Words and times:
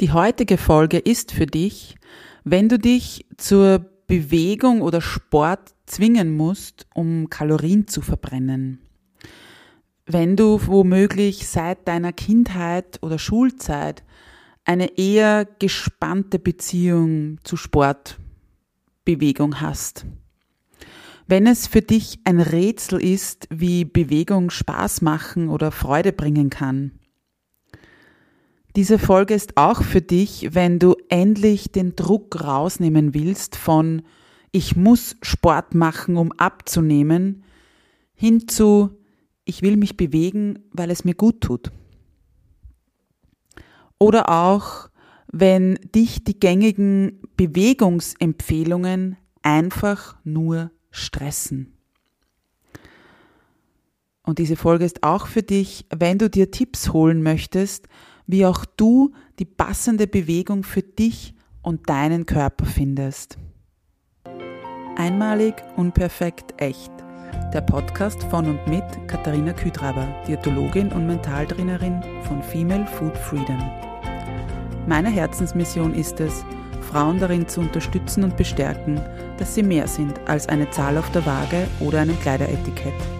Die 0.00 0.12
heutige 0.12 0.56
Folge 0.56 0.96
ist 0.96 1.30
für 1.30 1.44
dich, 1.44 1.94
wenn 2.42 2.70
du 2.70 2.78
dich 2.78 3.26
zur 3.36 3.84
Bewegung 4.06 4.80
oder 4.80 5.02
Sport 5.02 5.74
zwingen 5.84 6.34
musst, 6.34 6.86
um 6.94 7.28
Kalorien 7.28 7.86
zu 7.86 8.00
verbrennen. 8.00 8.80
Wenn 10.06 10.36
du 10.36 10.58
womöglich 10.66 11.46
seit 11.46 11.86
deiner 11.86 12.14
Kindheit 12.14 12.98
oder 13.02 13.18
Schulzeit 13.18 14.02
eine 14.64 14.96
eher 14.96 15.46
gespannte 15.58 16.38
Beziehung 16.38 17.36
zu 17.44 17.58
Sportbewegung 17.58 19.60
hast. 19.60 20.06
Wenn 21.26 21.46
es 21.46 21.66
für 21.66 21.82
dich 21.82 22.20
ein 22.24 22.40
Rätsel 22.40 23.04
ist, 23.04 23.48
wie 23.50 23.84
Bewegung 23.84 24.48
Spaß 24.48 25.02
machen 25.02 25.50
oder 25.50 25.70
Freude 25.70 26.14
bringen 26.14 26.48
kann. 26.48 26.92
Diese 28.76 28.98
Folge 28.98 29.34
ist 29.34 29.56
auch 29.56 29.82
für 29.82 30.00
dich, 30.00 30.50
wenn 30.52 30.78
du 30.78 30.94
endlich 31.08 31.72
den 31.72 31.96
Druck 31.96 32.42
rausnehmen 32.42 33.14
willst 33.14 33.56
von 33.56 34.02
ich 34.52 34.76
muss 34.76 35.16
Sport 35.22 35.74
machen, 35.74 36.16
um 36.16 36.32
abzunehmen, 36.32 37.44
hin 38.14 38.48
zu 38.48 38.96
ich 39.44 39.62
will 39.62 39.76
mich 39.76 39.96
bewegen, 39.96 40.60
weil 40.72 40.90
es 40.90 41.04
mir 41.04 41.14
gut 41.14 41.40
tut. 41.40 41.72
Oder 43.98 44.30
auch, 44.30 44.88
wenn 45.32 45.74
dich 45.94 46.24
die 46.24 46.38
gängigen 46.38 47.20
Bewegungsempfehlungen 47.36 49.16
einfach 49.42 50.16
nur 50.24 50.70
stressen. 50.90 51.76
Und 54.22 54.38
diese 54.38 54.56
Folge 54.56 54.84
ist 54.84 55.02
auch 55.02 55.26
für 55.26 55.42
dich, 55.42 55.86
wenn 55.90 56.18
du 56.18 56.30
dir 56.30 56.50
Tipps 56.50 56.92
holen 56.92 57.22
möchtest, 57.22 57.88
wie 58.30 58.46
auch 58.46 58.64
du 58.64 59.12
die 59.38 59.44
passende 59.44 60.06
Bewegung 60.06 60.62
für 60.62 60.82
dich 60.82 61.34
und 61.62 61.88
deinen 61.88 62.26
Körper 62.26 62.64
findest. 62.64 63.38
Einmalig, 64.96 65.54
unperfekt, 65.76 66.54
echt. 66.58 66.92
Der 67.52 67.62
Podcast 67.62 68.22
von 68.24 68.46
und 68.46 68.66
mit 68.68 68.84
Katharina 69.08 69.52
Küdraber, 69.52 70.06
Diätologin 70.28 70.92
und 70.92 71.06
Mentaltrainerin 71.06 72.02
von 72.22 72.42
Female 72.42 72.86
Food 72.86 73.16
Freedom. 73.16 73.58
Meine 74.86 75.10
Herzensmission 75.10 75.94
ist 75.94 76.20
es, 76.20 76.44
Frauen 76.80 77.18
darin 77.18 77.48
zu 77.48 77.60
unterstützen 77.60 78.24
und 78.24 78.36
bestärken, 78.36 79.00
dass 79.38 79.54
sie 79.54 79.62
mehr 79.62 79.86
sind 79.86 80.18
als 80.26 80.48
eine 80.48 80.70
Zahl 80.70 80.98
auf 80.98 81.10
der 81.12 81.24
Waage 81.26 81.66
oder 81.80 82.00
einem 82.00 82.18
Kleideretikett. 82.20 83.19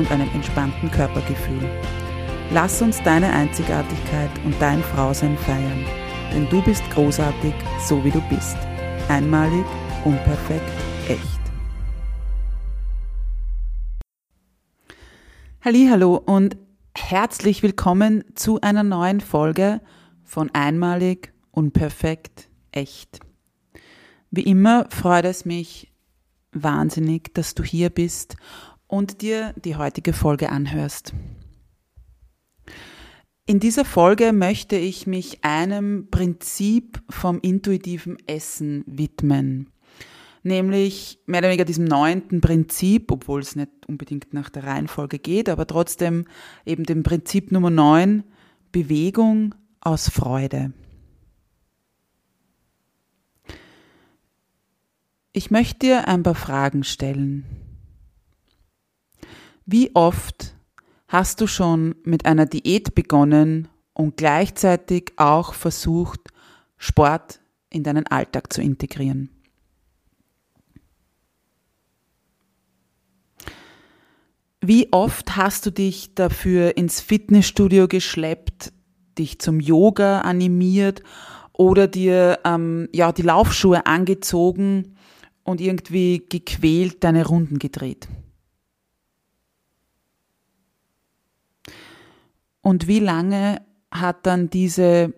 und 0.00 0.10
einem 0.10 0.30
entspannten 0.30 0.90
Körpergefühl. 0.90 1.68
Lass 2.52 2.80
uns 2.80 3.02
deine 3.02 3.30
Einzigartigkeit 3.30 4.30
und 4.46 4.54
dein 4.58 4.82
Frausein 4.82 5.36
feiern, 5.36 5.84
denn 6.32 6.48
du 6.48 6.62
bist 6.62 6.82
großartig, 6.90 7.52
so 7.86 8.02
wie 8.02 8.10
du 8.10 8.20
bist. 8.30 8.56
Einmalig, 9.08 9.64
unperfekt, 10.04 10.72
echt. 11.06 11.40
Hallo 15.62 16.16
und 16.16 16.56
herzlich 16.96 17.62
willkommen 17.62 18.24
zu 18.34 18.58
einer 18.62 18.82
neuen 18.82 19.20
Folge 19.20 19.82
von 20.24 20.50
Einmalig, 20.54 21.34
unperfekt, 21.50 22.48
echt. 22.72 23.20
Wie 24.30 24.44
immer 24.44 24.86
freut 24.88 25.26
es 25.26 25.44
mich 25.44 25.92
wahnsinnig, 26.52 27.34
dass 27.34 27.54
du 27.54 27.62
hier 27.62 27.90
bist 27.90 28.36
und 28.90 29.22
dir 29.22 29.54
die 29.64 29.76
heutige 29.76 30.12
Folge 30.12 30.50
anhörst. 30.50 31.14
In 33.46 33.60
dieser 33.60 33.84
Folge 33.84 34.32
möchte 34.32 34.76
ich 34.76 35.06
mich 35.06 35.44
einem 35.44 36.08
Prinzip 36.10 37.00
vom 37.08 37.38
intuitiven 37.40 38.16
Essen 38.26 38.84
widmen, 38.86 39.70
nämlich 40.42 41.20
mehr 41.26 41.38
oder 41.38 41.48
weniger 41.48 41.64
diesem 41.64 41.84
neunten 41.84 42.40
Prinzip, 42.40 43.12
obwohl 43.12 43.40
es 43.40 43.54
nicht 43.54 43.70
unbedingt 43.86 44.34
nach 44.34 44.50
der 44.50 44.64
Reihenfolge 44.64 45.20
geht, 45.20 45.48
aber 45.48 45.66
trotzdem 45.66 46.26
eben 46.66 46.84
dem 46.84 47.04
Prinzip 47.04 47.52
Nummer 47.52 47.70
neun, 47.70 48.24
Bewegung 48.72 49.54
aus 49.80 50.08
Freude. 50.08 50.72
Ich 55.32 55.52
möchte 55.52 55.86
dir 55.86 56.08
ein 56.08 56.24
paar 56.24 56.34
Fragen 56.34 56.82
stellen. 56.82 57.69
Wie 59.72 59.94
oft 59.94 60.56
hast 61.06 61.40
du 61.40 61.46
schon 61.46 61.94
mit 62.02 62.26
einer 62.26 62.44
Diät 62.44 62.92
begonnen 62.96 63.68
und 63.94 64.16
gleichzeitig 64.16 65.12
auch 65.14 65.54
versucht, 65.54 66.18
Sport 66.76 67.38
in 67.68 67.84
deinen 67.84 68.04
Alltag 68.08 68.52
zu 68.52 68.62
integrieren? 68.62 69.30
Wie 74.60 74.88
oft 74.90 75.36
hast 75.36 75.66
du 75.66 75.70
dich 75.70 76.16
dafür 76.16 76.76
ins 76.76 77.00
Fitnessstudio 77.00 77.86
geschleppt, 77.86 78.72
dich 79.18 79.38
zum 79.38 79.60
Yoga 79.60 80.22
animiert 80.22 81.04
oder 81.52 81.86
dir 81.86 82.40
ähm, 82.44 82.88
ja 82.92 83.12
die 83.12 83.22
Laufschuhe 83.22 83.86
angezogen 83.86 84.96
und 85.44 85.60
irgendwie 85.60 86.24
gequält 86.28 87.04
deine 87.04 87.24
Runden 87.24 87.60
gedreht? 87.60 88.08
Und 92.62 92.86
wie 92.86 93.00
lange 93.00 93.62
hat 93.90 94.26
dann 94.26 94.50
diese 94.50 95.14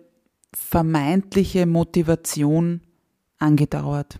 vermeintliche 0.53 1.65
Motivation 1.65 2.81
angedauert? 3.37 4.19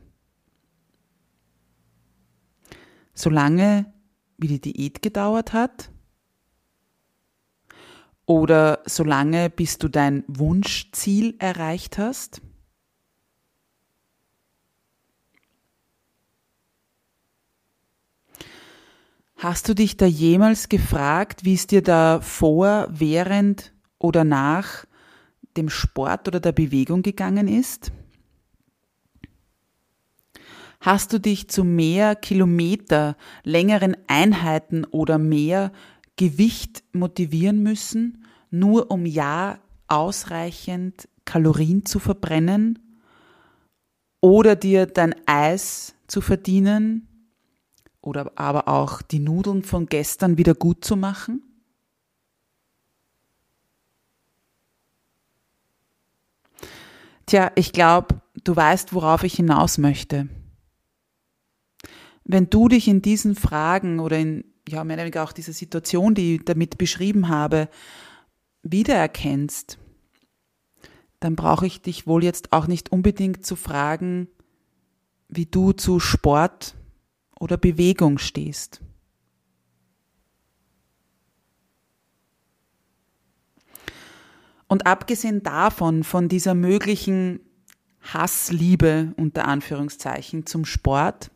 Solange 3.13 3.93
wie 4.37 4.47
die 4.47 4.61
Diät 4.61 5.01
gedauert 5.01 5.53
hat? 5.53 5.91
Oder 8.25 8.81
solange 8.85 9.49
bis 9.49 9.77
du 9.77 9.89
dein 9.89 10.23
Wunschziel 10.27 11.35
erreicht 11.39 11.97
hast? 11.97 12.41
Hast 19.43 19.67
du 19.67 19.75
dich 19.75 19.97
da 19.97 20.05
jemals 20.05 20.69
gefragt, 20.69 21.43
wie 21.43 21.55
es 21.55 21.67
dir 21.67 21.81
da 21.81 22.21
vor, 22.21 22.87
während 22.89 23.73
oder 23.99 24.23
nach 24.23 24.85
dem 25.57 25.69
Sport 25.69 26.29
oder 26.29 26.39
der 26.39 26.53
Bewegung 26.53 27.01
gegangen 27.01 27.49
ist? 27.49 27.91
Hast 30.79 31.11
du 31.11 31.19
dich 31.19 31.49
zu 31.49 31.65
mehr 31.65 32.15
Kilometer, 32.15 33.17
längeren 33.43 33.97
Einheiten 34.07 34.85
oder 34.85 35.17
mehr 35.17 35.73
Gewicht 36.15 36.81
motivieren 36.93 37.61
müssen, 37.61 38.23
nur 38.49 38.91
um 38.91 39.05
ja 39.05 39.59
ausreichend 39.89 41.09
Kalorien 41.25 41.85
zu 41.85 41.99
verbrennen 41.99 42.79
oder 44.21 44.55
dir 44.55 44.85
dein 44.85 45.13
Eis 45.27 45.95
zu 46.07 46.21
verdienen 46.21 47.09
oder 48.03 48.33
aber 48.35 48.67
auch 48.67 49.01
die 49.01 49.19
Nudeln 49.19 49.63
von 49.63 49.87
gestern 49.87 50.37
wieder 50.37 50.53
gut 50.53 50.85
zu 50.85 50.95
machen? 50.95 51.41
Tja, 57.25 57.51
ich 57.55 57.71
glaube, 57.71 58.21
du 58.43 58.55
weißt, 58.55 58.93
worauf 58.93 59.23
ich 59.23 59.35
hinaus 59.35 59.77
möchte. 59.77 60.27
Wenn 62.25 62.49
du 62.49 62.67
dich 62.67 62.87
in 62.87 63.01
diesen 63.01 63.35
Fragen 63.35 63.99
oder 63.99 64.19
in, 64.19 64.43
ja, 64.67 64.83
mehr 64.83 64.97
oder 64.97 65.03
weniger 65.03 65.23
auch 65.23 65.31
dieser 65.31 65.53
Situation, 65.53 66.13
die 66.13 66.35
ich 66.35 66.45
damit 66.45 66.77
beschrieben 66.77 67.29
habe, 67.29 67.69
wiedererkennst, 68.63 69.77
dann 71.21 71.35
brauche 71.37 71.65
ich 71.65 71.81
dich 71.81 72.05
wohl 72.05 72.23
jetzt 72.23 72.51
auch 72.51 72.67
nicht 72.67 72.91
unbedingt 72.91 73.45
zu 73.45 73.55
fragen, 73.55 74.27
wie 75.29 75.45
du 75.45 75.71
zu 75.71 76.01
Sport 76.01 76.75
oder 77.43 77.57
Bewegung 77.57 78.19
stehst. 78.19 78.79
Und 84.67 84.87
abgesehen 84.87 85.43
davon, 85.43 86.05
von 86.05 86.29
dieser 86.29 86.55
möglichen 86.55 87.41
Hassliebe 88.01 89.13
unter 89.17 89.45
Anführungszeichen 89.45 90.45
zum 90.45 90.63
Sport, 90.63 91.31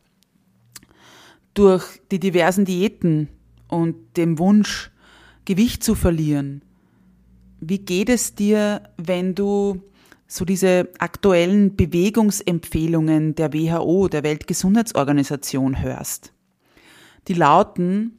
durch 1.53 1.99
die 2.09 2.19
diversen 2.19 2.63
Diäten 2.63 3.27
und 3.67 4.15
dem 4.15 4.39
Wunsch, 4.39 4.91
Gewicht 5.43 5.83
zu 5.83 5.93
verlieren, 5.93 6.61
wie 7.59 7.79
geht 7.79 8.07
es 8.07 8.33
dir, 8.33 8.93
wenn 8.95 9.35
du 9.35 9.81
so 10.27 10.45
diese 10.45 10.89
aktuellen 10.99 11.75
Bewegungsempfehlungen 11.75 13.35
der 13.35 13.53
WHO, 13.53 14.07
der 14.09 14.23
Weltgesundheitsorganisation 14.23 15.81
hörst? 15.81 16.33
Die 17.27 17.33
lauten 17.33 18.17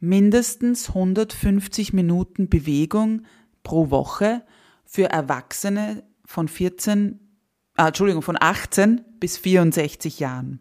mindestens 0.00 0.88
150 0.88 1.92
Minuten 1.92 2.48
Bewegung 2.48 3.22
pro 3.62 3.90
Woche 3.90 4.42
für 4.84 5.10
Erwachsene 5.10 6.04
von 6.24 6.48
14, 6.48 7.20
äh, 7.76 7.86
Entschuldigung, 7.86 8.22
von 8.22 8.36
18 8.38 9.04
bis 9.20 9.38
64 9.38 10.20
Jahren. 10.20 10.60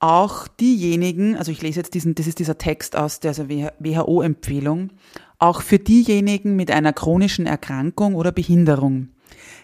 Auch 0.00 0.48
diejenigen, 0.48 1.36
also 1.36 1.52
ich 1.52 1.62
lese 1.62 1.78
jetzt 1.78 1.94
diesen, 1.94 2.16
das 2.16 2.26
ist 2.26 2.40
dieser 2.40 2.58
Text 2.58 2.96
aus 2.96 3.20
der 3.20 3.36
WHO-Empfehlung, 3.38 4.90
auch 5.42 5.60
für 5.60 5.80
diejenigen 5.80 6.54
mit 6.54 6.70
einer 6.70 6.92
chronischen 6.92 7.46
Erkrankung 7.46 8.14
oder 8.14 8.30
Behinderung. 8.30 9.08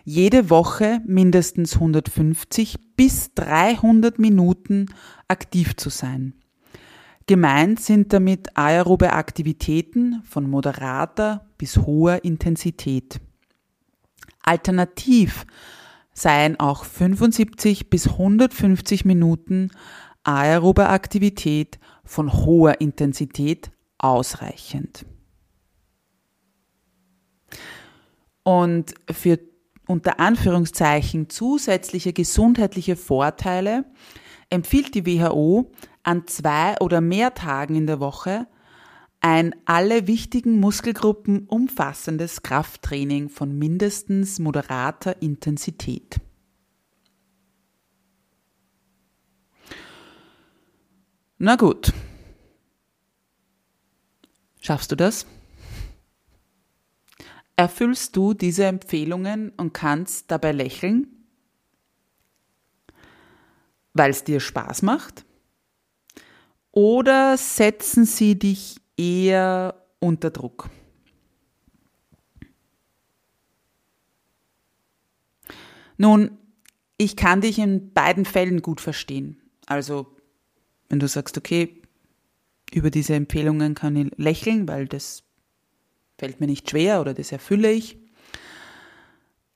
Jede 0.05 0.51
Woche 0.51 1.01
mindestens 1.07 1.75
150 1.75 2.97
bis 2.97 3.33
300 3.35 4.19
Minuten 4.19 4.87
aktiv 5.29 5.77
zu 5.77 5.89
sein. 5.89 6.35
Gemeint 7.29 7.79
sind 7.79 8.13
damit 8.13 8.57
aerobe 8.57 9.13
Aktivitäten 9.13 10.21
von 10.25 10.51
moderater 10.51 11.47
bis 11.59 11.77
hoher 11.77 12.25
Intensität. 12.25 13.21
Alternativ 14.43 15.47
seien 16.13 16.59
auch 16.59 16.85
75 16.85 17.89
bis 17.89 18.09
150 18.09 19.05
Minuten 19.05 19.71
aerobe 20.25 20.89
Aktivität 20.89 21.79
von 22.03 22.33
hoher 22.33 22.81
Intensität 22.81 23.71
ausreichend. 23.99 25.05
Und 28.49 28.95
für 29.12 29.39
unter 29.89 30.21
Anführungszeichen 30.21 31.29
zusätzliche 31.29 32.15
gesundheitliche 32.15 32.97
Vorteile 32.97 33.85
empfiehlt 34.49 34.95
die 34.95 35.05
WHO 35.05 35.71
an 36.03 36.27
zwei 36.27 36.79
oder 36.81 37.03
mehr 37.03 37.35
Tagen 37.35 37.75
in 37.75 37.87
der 37.87 38.00
Woche 38.00 38.47
ein 39.21 39.55
alle 39.67 40.06
wichtigen 40.06 40.61
Muskelgruppen 40.61 41.47
umfassendes 41.47 42.43
Krafttraining 42.43 43.29
von 43.29 43.53
mindestens 43.59 44.39
moderater 44.39 45.21
Intensität. 45.21 46.19
Na 51.37 51.56
gut. 51.56 51.93
Schaffst 54.62 54.91
du 54.91 54.97
das? 54.97 55.27
Erfüllst 57.59 58.15
du 58.15 58.35
diese 58.35 58.67
Empfehlungen 58.67 59.51
und 59.57 59.75
kannst 59.75 60.31
dabei 60.31 60.53
lächeln, 60.53 61.09
weil 63.95 64.13
es 64.13 64.23
dir 64.23 64.39
Spaß 64.39 64.83
macht? 64.83 65.25
Oder 66.71 67.37
setzen 67.37 68.05
sie 68.05 68.39
dich 68.39 68.77
eher 68.97 69.75
unter 69.99 70.31
Druck? 70.31 70.71
Nun, 75.97 76.39
ich 76.97 77.17
kann 77.17 77.41
dich 77.41 77.59
in 77.59 77.93
beiden 77.93 78.25
Fällen 78.25 78.63
gut 78.63 78.81
verstehen. 78.81 79.43
Also 79.67 80.17
wenn 80.89 81.01
du 81.01 81.09
sagst, 81.09 81.37
okay, 81.37 81.83
über 82.73 82.93
diese 82.93 83.17
Empfehlungen 83.17 83.75
kann 83.75 83.97
ich 83.97 84.13
lächeln, 84.17 84.69
weil 84.69 84.87
das 84.87 85.25
fällt 86.19 86.41
mir 86.41 86.47
nicht 86.47 86.69
schwer 86.69 87.00
oder 87.00 87.15
das 87.15 87.32
erfülle 87.32 87.70
ich. 87.70 87.97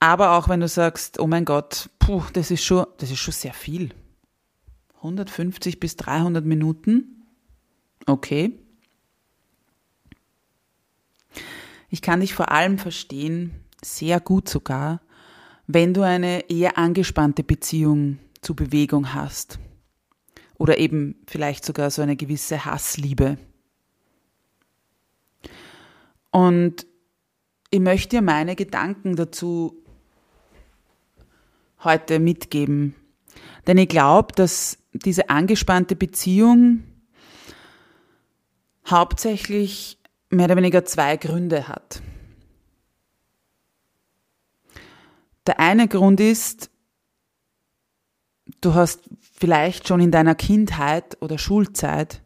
Aber 0.00 0.32
auch 0.32 0.48
wenn 0.48 0.60
du 0.60 0.68
sagst, 0.68 1.20
oh 1.20 1.26
mein 1.26 1.44
Gott, 1.44 1.90
puh, 1.98 2.22
das 2.32 2.50
ist 2.50 2.64
schon, 2.64 2.86
das 2.98 3.10
ist 3.10 3.18
schon 3.18 3.34
sehr 3.34 3.52
viel. 3.52 3.94
150 4.96 5.80
bis 5.80 5.96
300 5.96 6.44
Minuten. 6.44 7.24
Okay. 8.06 8.58
Ich 11.88 12.00
kann 12.00 12.20
dich 12.20 12.34
vor 12.34 12.50
allem 12.50 12.78
verstehen, 12.78 13.52
sehr 13.84 14.20
gut 14.20 14.48
sogar, 14.48 15.02
wenn 15.66 15.92
du 15.92 16.02
eine 16.02 16.48
eher 16.50 16.78
angespannte 16.78 17.44
Beziehung 17.44 18.18
zu 18.40 18.54
Bewegung 18.54 19.12
hast 19.14 19.58
oder 20.58 20.78
eben 20.78 21.16
vielleicht 21.26 21.64
sogar 21.64 21.90
so 21.90 22.02
eine 22.02 22.16
gewisse 22.16 22.64
Hassliebe. 22.64 23.38
Und 26.32 26.86
ich 27.70 27.80
möchte 27.80 28.16
dir 28.16 28.22
meine 28.22 28.56
Gedanken 28.56 29.14
dazu 29.14 29.76
heute 31.84 32.18
mitgeben. 32.18 32.94
Denn 33.66 33.78
ich 33.78 33.88
glaube, 33.88 34.32
dass 34.34 34.78
diese 34.92 35.30
angespannte 35.30 35.94
Beziehung 35.94 36.82
hauptsächlich 38.86 39.98
mehr 40.30 40.46
oder 40.46 40.56
weniger 40.56 40.84
zwei 40.84 41.16
Gründe 41.16 41.68
hat. 41.68 42.02
Der 45.46 45.60
eine 45.60 45.88
Grund 45.88 46.20
ist, 46.20 46.70
du 48.60 48.74
hast 48.74 49.08
vielleicht 49.20 49.88
schon 49.88 50.00
in 50.00 50.10
deiner 50.10 50.34
Kindheit 50.34 51.20
oder 51.20 51.36
Schulzeit 51.38 52.22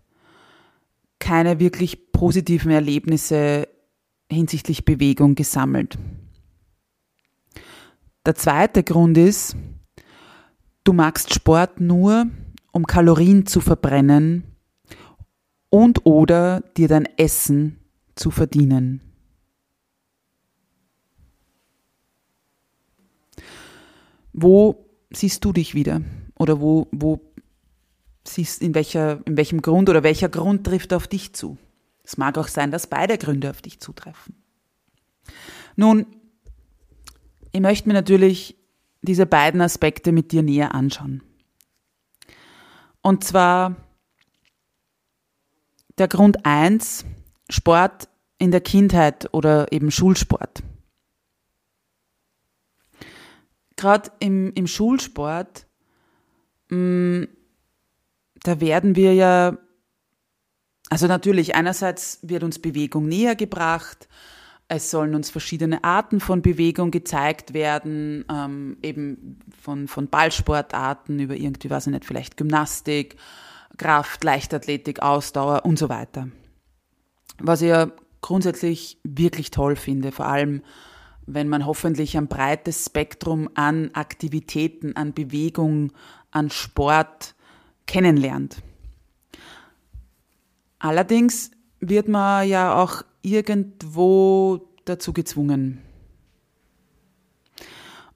keine 1.18 1.58
wirklich 1.58 2.12
positiven 2.12 2.70
Erlebnisse 2.70 3.68
hinsichtlich 4.30 4.84
Bewegung 4.84 5.34
gesammelt. 5.34 5.98
Der 8.24 8.34
zweite 8.34 8.82
Grund 8.82 9.16
ist, 9.16 9.56
du 10.84 10.92
magst 10.92 11.32
Sport 11.32 11.80
nur, 11.80 12.26
um 12.72 12.86
Kalorien 12.86 13.46
zu 13.46 13.60
verbrennen 13.60 14.44
und 15.70 16.04
oder 16.04 16.60
dir 16.76 16.88
dein 16.88 17.08
Essen 17.16 17.78
zu 18.16 18.30
verdienen. 18.30 19.00
Wo 24.32 24.86
siehst 25.10 25.44
du 25.44 25.52
dich 25.52 25.74
wieder? 25.74 26.02
Oder 26.38 26.60
wo, 26.60 26.88
wo 26.90 27.20
siehst, 28.24 28.60
in 28.60 28.74
welcher, 28.74 29.26
in 29.26 29.36
welchem 29.36 29.62
Grund 29.62 29.88
oder 29.88 30.02
welcher 30.02 30.28
Grund 30.28 30.64
trifft 30.64 30.92
auf 30.92 31.06
dich 31.06 31.32
zu? 31.32 31.56
Es 32.06 32.16
mag 32.16 32.38
auch 32.38 32.46
sein, 32.46 32.70
dass 32.70 32.86
beide 32.86 33.18
Gründe 33.18 33.50
auf 33.50 33.60
dich 33.60 33.80
zutreffen. 33.80 34.36
Nun, 35.74 36.06
ich 37.50 37.60
möchte 37.60 37.88
mir 37.88 37.94
natürlich 37.94 38.56
diese 39.02 39.26
beiden 39.26 39.60
Aspekte 39.60 40.12
mit 40.12 40.30
dir 40.30 40.42
näher 40.42 40.72
anschauen. 40.72 41.22
Und 43.02 43.24
zwar 43.24 43.76
der 45.98 46.06
Grund 46.06 46.46
eins 46.46 47.04
Sport 47.48 48.08
in 48.38 48.52
der 48.52 48.60
Kindheit 48.60 49.28
oder 49.32 49.72
eben 49.72 49.90
Schulsport. 49.90 50.62
Gerade 53.76 54.10
im, 54.20 54.52
im 54.54 54.66
Schulsport, 54.66 55.66
mh, 56.68 56.76
mm, 56.76 57.28
da 58.42 58.60
werden 58.60 58.94
wir 58.94 59.12
ja, 59.14 59.58
also 60.90 61.06
natürlich, 61.06 61.54
einerseits 61.54 62.20
wird 62.22 62.42
uns 62.42 62.58
Bewegung 62.58 63.06
näher 63.06 63.34
gebracht, 63.34 64.08
es 64.68 64.90
sollen 64.90 65.14
uns 65.14 65.30
verschiedene 65.30 65.84
Arten 65.84 66.18
von 66.18 66.42
Bewegung 66.42 66.90
gezeigt 66.90 67.54
werden, 67.54 68.24
ähm, 68.30 68.78
eben 68.82 69.38
von, 69.62 69.86
von 69.86 70.08
Ballsportarten 70.08 71.20
über 71.20 71.36
irgendwie, 71.36 71.70
weiß 71.70 71.86
ich 71.86 71.92
nicht, 71.92 72.04
vielleicht 72.04 72.36
Gymnastik, 72.36 73.16
Kraft, 73.76 74.24
Leichtathletik, 74.24 75.02
Ausdauer 75.02 75.64
und 75.64 75.78
so 75.78 75.88
weiter. 75.88 76.28
Was 77.38 77.62
ich 77.62 77.68
ja 77.68 77.92
grundsätzlich 78.22 78.98
wirklich 79.04 79.50
toll 79.50 79.76
finde, 79.76 80.10
vor 80.10 80.26
allem 80.26 80.62
wenn 81.26 81.48
man 81.48 81.66
hoffentlich 81.66 82.16
ein 82.16 82.28
breites 82.28 82.86
Spektrum 82.86 83.50
an 83.54 83.90
Aktivitäten, 83.94 84.94
an 84.94 85.12
Bewegung, 85.12 85.92
an 86.30 86.50
Sport 86.50 87.34
kennenlernt. 87.86 88.62
Allerdings 90.78 91.50
wird 91.80 92.08
man 92.08 92.48
ja 92.48 92.82
auch 92.82 93.02
irgendwo 93.22 94.68
dazu 94.84 95.12
gezwungen. 95.12 95.82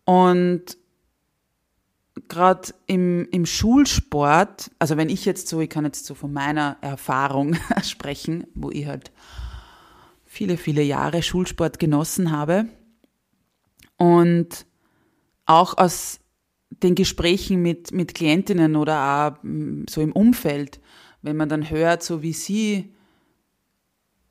Und 0.05 0.77
gerade 2.29 2.73
im, 2.87 3.29
im 3.31 3.47
Schulsport, 3.47 4.71
also 4.79 4.97
wenn 4.97 5.09
ich 5.09 5.25
jetzt 5.25 5.49
so, 5.49 5.61
ich 5.61 5.71
kann 5.71 5.85
jetzt 5.85 6.07
so 6.07 6.15
von 6.15 6.33
meiner 6.33 6.77
Erfahrung 6.81 7.57
sprechen, 7.83 8.47
wo 8.55 8.71
ich 8.71 8.87
halt 8.87 9.13
viele, 10.25 10.57
viele 10.57 10.83
Jahre 10.83 11.23
Schulsport 11.23 11.79
genossen 11.79 12.31
habe. 12.31 12.67
Und 13.97 14.67
auch 15.45 15.77
aus 15.77 16.21
den 16.71 16.95
Gesprächen 16.95 17.61
mit, 17.61 17.93
mit 17.93 18.15
Klientinnen 18.15 18.77
oder 18.77 19.37
auch 19.37 19.43
mm, 19.43 19.85
so 19.91 20.01
im 20.01 20.13
Umfeld, 20.13 20.81
wenn 21.23 21.37
man 21.37 21.49
dann 21.49 21.69
hört, 21.69 22.03
so 22.03 22.23
wie 22.23 22.33
sie 22.33 22.95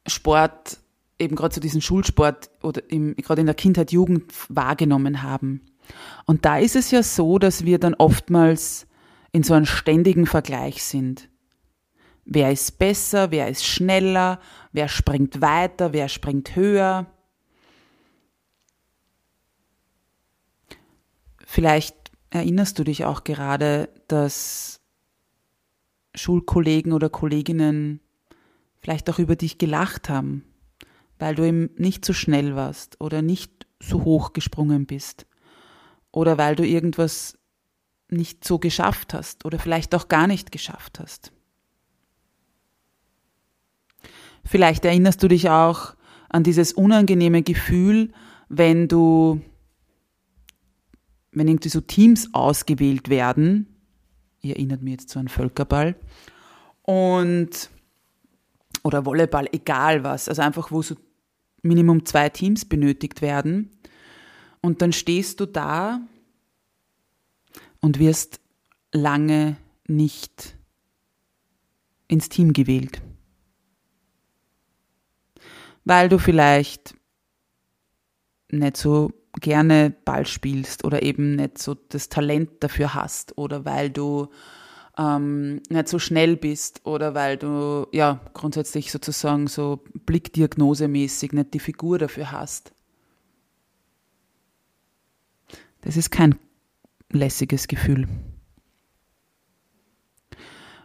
Sport, 0.08 0.80
eben 1.20 1.36
gerade 1.36 1.54
so 1.54 1.62
diesen 1.62 1.82
Schulsport 1.82 2.50
oder 2.62 2.82
gerade 2.82 3.42
in 3.42 3.46
der 3.46 3.56
Kindheit, 3.56 3.92
Jugend 3.92 4.32
wahrgenommen 4.50 5.22
haben. 5.22 5.62
Und 6.26 6.46
da 6.46 6.58
ist 6.58 6.76
es 6.76 6.92
ja 6.92 7.04
so, 7.04 7.40
dass 7.40 7.66
wir 7.66 7.80
dann 7.80 7.96
oftmals 7.96 8.88
in 9.32 9.44
so 9.44 9.54
einem 9.54 9.66
ständigen 9.66 10.26
Vergleich 10.26 10.84
sind. 10.84 11.30
Wer 12.26 12.52
ist 12.52 12.78
besser, 12.78 13.32
wer 13.32 13.50
ist 13.50 13.66
schneller, 13.66 14.40
wer 14.72 14.88
springt 14.88 15.42
weiter, 15.42 15.94
wer 15.94 16.10
springt 16.10 16.56
höher. 16.56 17.08
Vielleicht 21.46 21.96
erinnerst 22.30 22.78
du 22.78 22.84
dich 22.84 23.06
auch 23.06 23.24
gerade, 23.24 23.90
dass 24.08 24.79
Schulkollegen 26.16 26.94
oder 26.94 27.10
Kolleginnen 27.10 28.02
vielleicht 28.82 29.10
auch 29.10 29.20
über 29.20 29.36
dich 29.36 29.58
gelacht 29.58 30.10
haben, 30.10 30.44
weil 31.18 31.36
du 31.36 31.44
eben 31.46 31.70
nicht 31.78 32.06
so 32.06 32.14
schnell 32.14 32.56
warst 32.56 33.00
oder 33.02 33.22
nicht 33.22 33.68
so 33.82 34.04
hoch 34.04 34.34
gesprungen 34.34 34.86
bist 34.86 35.26
oder 36.12 36.38
weil 36.38 36.56
du 36.56 36.66
irgendwas 36.66 37.38
nicht 38.10 38.44
so 38.44 38.60
geschafft 38.60 39.14
hast 39.14 39.46
oder 39.46 39.60
vielleicht 39.60 39.94
auch 39.94 40.08
gar 40.08 40.28
nicht 40.28 40.52
geschafft 40.52 41.00
hast. 41.00 41.32
Vielleicht 44.44 44.86
erinnerst 44.86 45.22
du 45.22 45.28
dich 45.28 45.50
auch 45.50 45.96
an 46.30 46.44
dieses 46.44 46.74
unangenehme 46.74 47.44
Gefühl, 47.44 48.12
wenn 48.48 48.88
du, 48.88 49.42
wenn 51.32 51.48
irgendwie 51.48 51.70
so 51.70 51.82
Teams 51.82 52.34
ausgewählt 52.34 53.10
werden, 53.10 53.79
ihr 54.42 54.56
erinnert 54.56 54.82
mich 54.82 54.92
jetzt 54.92 55.10
so 55.10 55.20
an 55.20 55.28
Völkerball, 55.28 55.96
und, 56.84 57.70
oder 58.82 59.06
Volleyball, 59.06 59.48
egal 59.52 60.04
was, 60.04 60.28
also 60.28 60.42
einfach, 60.42 60.72
wo 60.72 60.82
so 60.82 60.96
Minimum 61.62 62.06
zwei 62.06 62.30
Teams 62.30 62.66
benötigt 62.66 63.22
werden. 63.22 63.70
Und 64.62 64.82
dann 64.82 64.92
stehst 64.92 65.40
du 65.40 65.46
da 65.46 66.02
und 67.80 68.00
wirst 68.00 68.40
lange 68.92 69.58
nicht 69.88 70.58
ins 72.08 72.30
Team 72.30 72.54
gewählt. 72.54 73.02
Weil 75.86 76.10
du 76.10 76.18
vielleicht 76.18 76.96
nicht 78.52 78.78
so 78.78 79.12
gerne 79.40 79.94
Ball 80.06 80.26
spielst 80.26 80.84
oder 80.84 81.04
eben 81.04 81.36
nicht 81.36 81.58
so 81.58 81.76
das 81.76 82.10
Talent 82.10 82.50
dafür 82.62 82.94
hast 82.94 83.38
oder 83.38 83.66
weil 83.66 83.90
du 83.90 84.28
ähm, 84.98 85.62
nicht 85.70 85.88
so 85.88 86.00
schnell 86.00 86.36
bist 86.36 86.86
oder 86.86 87.14
weil 87.14 87.38
du 87.38 87.88
ja 87.92 88.20
grundsätzlich 88.34 88.92
sozusagen 88.92 89.48
so 89.48 89.84
blickdiagnosemäßig 90.06 91.32
nicht 91.34 91.54
die 91.54 91.60
Figur 91.60 91.98
dafür 91.98 92.32
hast. 92.32 92.74
Das 95.82 95.96
ist 95.96 96.12
kein 96.12 96.36
lässiges 97.12 97.68
Gefühl. 97.68 98.08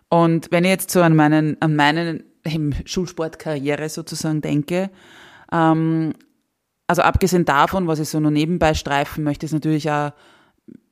Und 0.09 0.53
wenn 0.53 0.65
ich 0.65 0.71
jetzt 0.71 0.91
so 0.91 1.03
an 1.03 1.17
meinen, 1.17 1.61
an 1.61 1.75
meinen 1.75 2.23
Schulsportkarriere 2.85 3.89
sozusagen 3.89 4.41
denke. 4.41 4.91
Ähm, 5.53 6.15
also 6.87 7.03
abgesehen 7.03 7.45
davon, 7.45 7.87
was 7.87 7.99
ich 7.99 8.09
so 8.09 8.21
nur 8.21 8.31
nebenbei 8.31 8.75
streifen 8.75 9.25
möchte, 9.25 9.47
ist 9.47 9.53
natürlich 9.53 9.91
auch, 9.91 10.12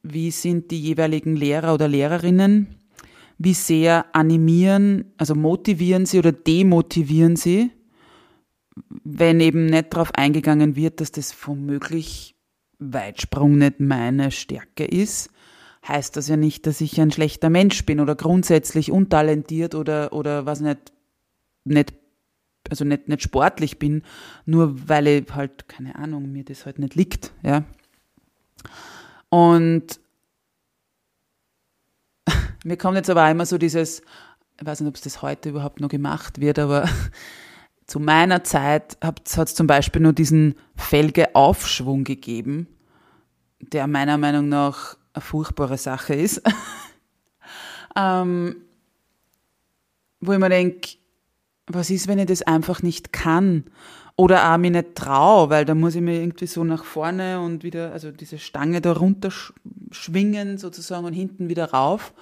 wie 0.02 0.30
sind 0.30 0.70
die 0.70 0.80
jeweiligen 0.80 1.36
Lehrer 1.36 1.74
oder 1.74 1.88
Lehrerinnen, 1.88 2.78
wie 3.38 3.54
sehr 3.54 4.06
animieren, 4.14 5.12
also 5.16 5.34
motivieren 5.34 6.06
sie 6.06 6.18
oder 6.18 6.32
demotivieren 6.32 7.36
sie, 7.36 7.70
wenn 9.04 9.40
eben 9.40 9.66
nicht 9.66 9.92
darauf 9.92 10.14
eingegangen 10.14 10.76
wird, 10.76 11.00
dass 11.00 11.12
das 11.12 11.34
womöglich 11.46 12.36
Weitsprung 12.78 13.58
nicht 13.58 13.80
meine 13.80 14.30
Stärke 14.30 14.84
ist, 14.84 15.30
heißt 15.86 16.16
das 16.16 16.28
ja 16.28 16.36
nicht, 16.36 16.66
dass 16.66 16.80
ich 16.80 17.00
ein 17.00 17.10
schlechter 17.10 17.50
Mensch 17.50 17.84
bin 17.84 18.00
oder 18.00 18.14
grundsätzlich 18.14 18.90
untalentiert 18.90 19.74
oder, 19.74 20.12
oder 20.12 20.46
was 20.46 20.60
nicht 20.60 20.92
nicht, 21.64 21.94
also 22.72 22.84
nicht, 22.86 23.06
nicht 23.06 23.22
sportlich 23.22 23.78
bin, 23.78 24.02
nur 24.46 24.88
weil 24.88 25.06
ich 25.06 25.34
halt, 25.34 25.68
keine 25.68 25.94
Ahnung, 25.94 26.32
mir 26.32 26.42
das 26.42 26.64
halt 26.64 26.78
nicht 26.78 26.94
liegt, 26.94 27.32
ja. 27.42 27.64
Und 29.28 30.00
mir 32.64 32.78
kommt 32.78 32.96
jetzt 32.96 33.10
aber 33.10 33.30
immer 33.30 33.44
so 33.44 33.58
dieses, 33.58 34.00
ich 34.58 34.66
weiß 34.66 34.80
nicht, 34.80 34.88
ob 34.88 34.94
es 34.94 35.02
das 35.02 35.20
heute 35.20 35.50
überhaupt 35.50 35.80
noch 35.80 35.90
gemacht 35.90 36.40
wird, 36.40 36.58
aber 36.58 36.88
zu 37.86 38.00
meiner 38.00 38.42
Zeit 38.42 38.96
hat 39.02 39.20
es 39.28 39.54
zum 39.54 39.66
Beispiel 39.66 40.00
nur 40.00 40.14
diesen 40.14 40.54
Felge-Aufschwung 40.74 42.04
gegeben, 42.04 42.68
der 43.60 43.86
meiner 43.86 44.16
Meinung 44.16 44.48
nach 44.48 44.96
eine 45.12 45.20
furchtbare 45.20 45.76
Sache 45.76 46.14
ist. 46.14 46.40
ähm, 47.96 48.56
wo 50.20 50.32
ich 50.32 50.38
mir 50.38 50.48
denke, 50.48 51.01
was 51.74 51.90
ist, 51.90 52.08
wenn 52.08 52.18
ich 52.18 52.26
das 52.26 52.42
einfach 52.42 52.82
nicht 52.82 53.12
kann? 53.12 53.64
Oder 54.16 54.52
auch 54.52 54.58
mich 54.58 54.70
nicht 54.70 54.94
traue, 54.94 55.50
weil 55.50 55.64
da 55.64 55.74
muss 55.74 55.94
ich 55.94 56.02
mir 56.02 56.20
irgendwie 56.20 56.46
so 56.46 56.64
nach 56.64 56.84
vorne 56.84 57.40
und 57.40 57.64
wieder, 57.64 57.92
also 57.92 58.10
diese 58.10 58.38
Stange 58.38 58.80
da 58.80 58.92
runter 58.92 59.30
schwingen 59.90 60.58
sozusagen 60.58 61.06
und 61.06 61.14
hinten 61.14 61.48
wieder 61.48 61.70
rauf. 61.70 62.12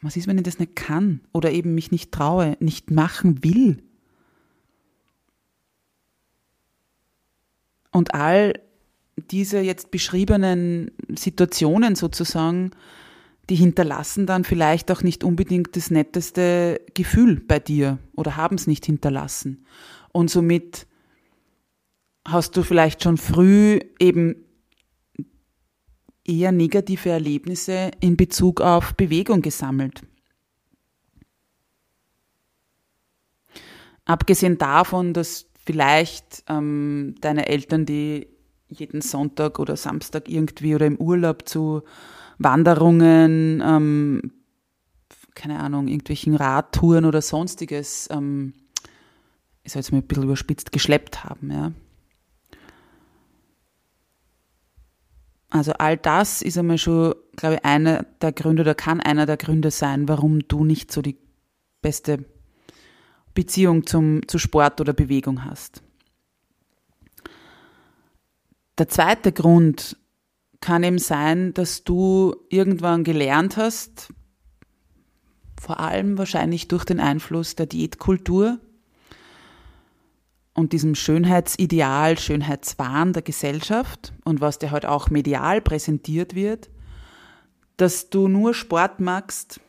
Was 0.00 0.16
ist, 0.16 0.26
wenn 0.26 0.38
ich 0.38 0.44
das 0.44 0.58
nicht 0.58 0.76
kann? 0.76 1.20
Oder 1.32 1.50
eben 1.52 1.74
mich 1.74 1.90
nicht 1.90 2.12
traue, 2.12 2.56
nicht 2.60 2.90
machen 2.90 3.42
will? 3.44 3.82
Und 7.90 8.14
all 8.14 8.60
diese 9.16 9.60
jetzt 9.60 9.90
beschriebenen 9.90 10.90
Situationen 11.16 11.94
sozusagen, 11.96 12.70
die 13.48 13.56
hinterlassen 13.56 14.26
dann 14.26 14.44
vielleicht 14.44 14.90
auch 14.90 15.02
nicht 15.02 15.24
unbedingt 15.24 15.74
das 15.76 15.90
netteste 15.90 16.80
Gefühl 16.94 17.40
bei 17.40 17.58
dir 17.58 17.98
oder 18.14 18.36
haben 18.36 18.56
es 18.56 18.66
nicht 18.66 18.84
hinterlassen. 18.84 19.64
Und 20.12 20.30
somit 20.30 20.86
hast 22.26 22.56
du 22.56 22.62
vielleicht 22.62 23.02
schon 23.02 23.16
früh 23.16 23.80
eben 23.98 24.36
eher 26.24 26.52
negative 26.52 27.08
Erlebnisse 27.08 27.90
in 28.00 28.16
Bezug 28.16 28.60
auf 28.60 28.94
Bewegung 28.94 29.40
gesammelt. 29.40 30.02
Abgesehen 34.04 34.58
davon, 34.58 35.14
dass 35.14 35.46
vielleicht 35.64 36.44
ähm, 36.48 37.14
deine 37.20 37.46
Eltern, 37.48 37.86
die 37.86 38.26
jeden 38.68 39.00
Sonntag 39.00 39.58
oder 39.58 39.76
Samstag 39.76 40.28
irgendwie 40.28 40.74
oder 40.74 40.86
im 40.86 40.96
Urlaub 40.96 41.48
zu 41.48 41.82
Wanderungen, 42.38 43.62
ähm, 43.64 44.32
keine 45.34 45.58
Ahnung, 45.60 45.88
irgendwelchen 45.88 46.34
Radtouren 46.34 47.04
oder 47.04 47.22
sonstiges, 47.22 48.08
ähm, 48.10 48.54
ich 49.62 49.72
soll 49.72 49.80
jetzt 49.80 49.92
mal 49.92 49.98
ein 49.98 50.06
bisschen 50.06 50.24
überspitzt, 50.24 50.72
geschleppt 50.72 51.24
haben, 51.24 51.50
ja. 51.50 51.72
Also 55.50 55.72
all 55.72 55.96
das 55.96 56.42
ist 56.42 56.58
einmal 56.58 56.78
schon, 56.78 57.14
glaube 57.36 57.56
ich, 57.56 57.64
einer 57.64 58.04
der 58.20 58.32
Gründe 58.32 58.62
oder 58.62 58.74
kann 58.74 59.00
einer 59.00 59.24
der 59.24 59.38
Gründe 59.38 59.70
sein, 59.70 60.06
warum 60.08 60.46
du 60.46 60.64
nicht 60.64 60.92
so 60.92 61.00
die 61.00 61.16
beste 61.80 62.24
Beziehung 63.34 63.86
zum, 63.86 64.26
zu 64.28 64.38
Sport 64.38 64.80
oder 64.80 64.92
Bewegung 64.92 65.44
hast. 65.44 65.82
Der 68.76 68.88
zweite 68.88 69.32
Grund, 69.32 69.96
kann 70.60 70.82
eben 70.82 70.98
sein, 70.98 71.54
dass 71.54 71.84
du 71.84 72.34
irgendwann 72.48 73.04
gelernt 73.04 73.56
hast, 73.56 74.12
vor 75.60 75.80
allem 75.80 76.18
wahrscheinlich 76.18 76.68
durch 76.68 76.84
den 76.84 77.00
Einfluss 77.00 77.54
der 77.56 77.66
Diätkultur 77.66 78.58
und 80.54 80.72
diesem 80.72 80.94
Schönheitsideal, 80.94 82.18
Schönheitswahn 82.18 83.12
der 83.12 83.22
Gesellschaft 83.22 84.12
und 84.24 84.40
was 84.40 84.58
dir 84.58 84.70
halt 84.70 84.86
auch 84.86 85.10
medial 85.10 85.60
präsentiert 85.60 86.34
wird, 86.34 86.68
dass 87.76 88.10
du 88.10 88.26
nur 88.26 88.54
Sport 88.54 88.98
machst, 88.98 89.60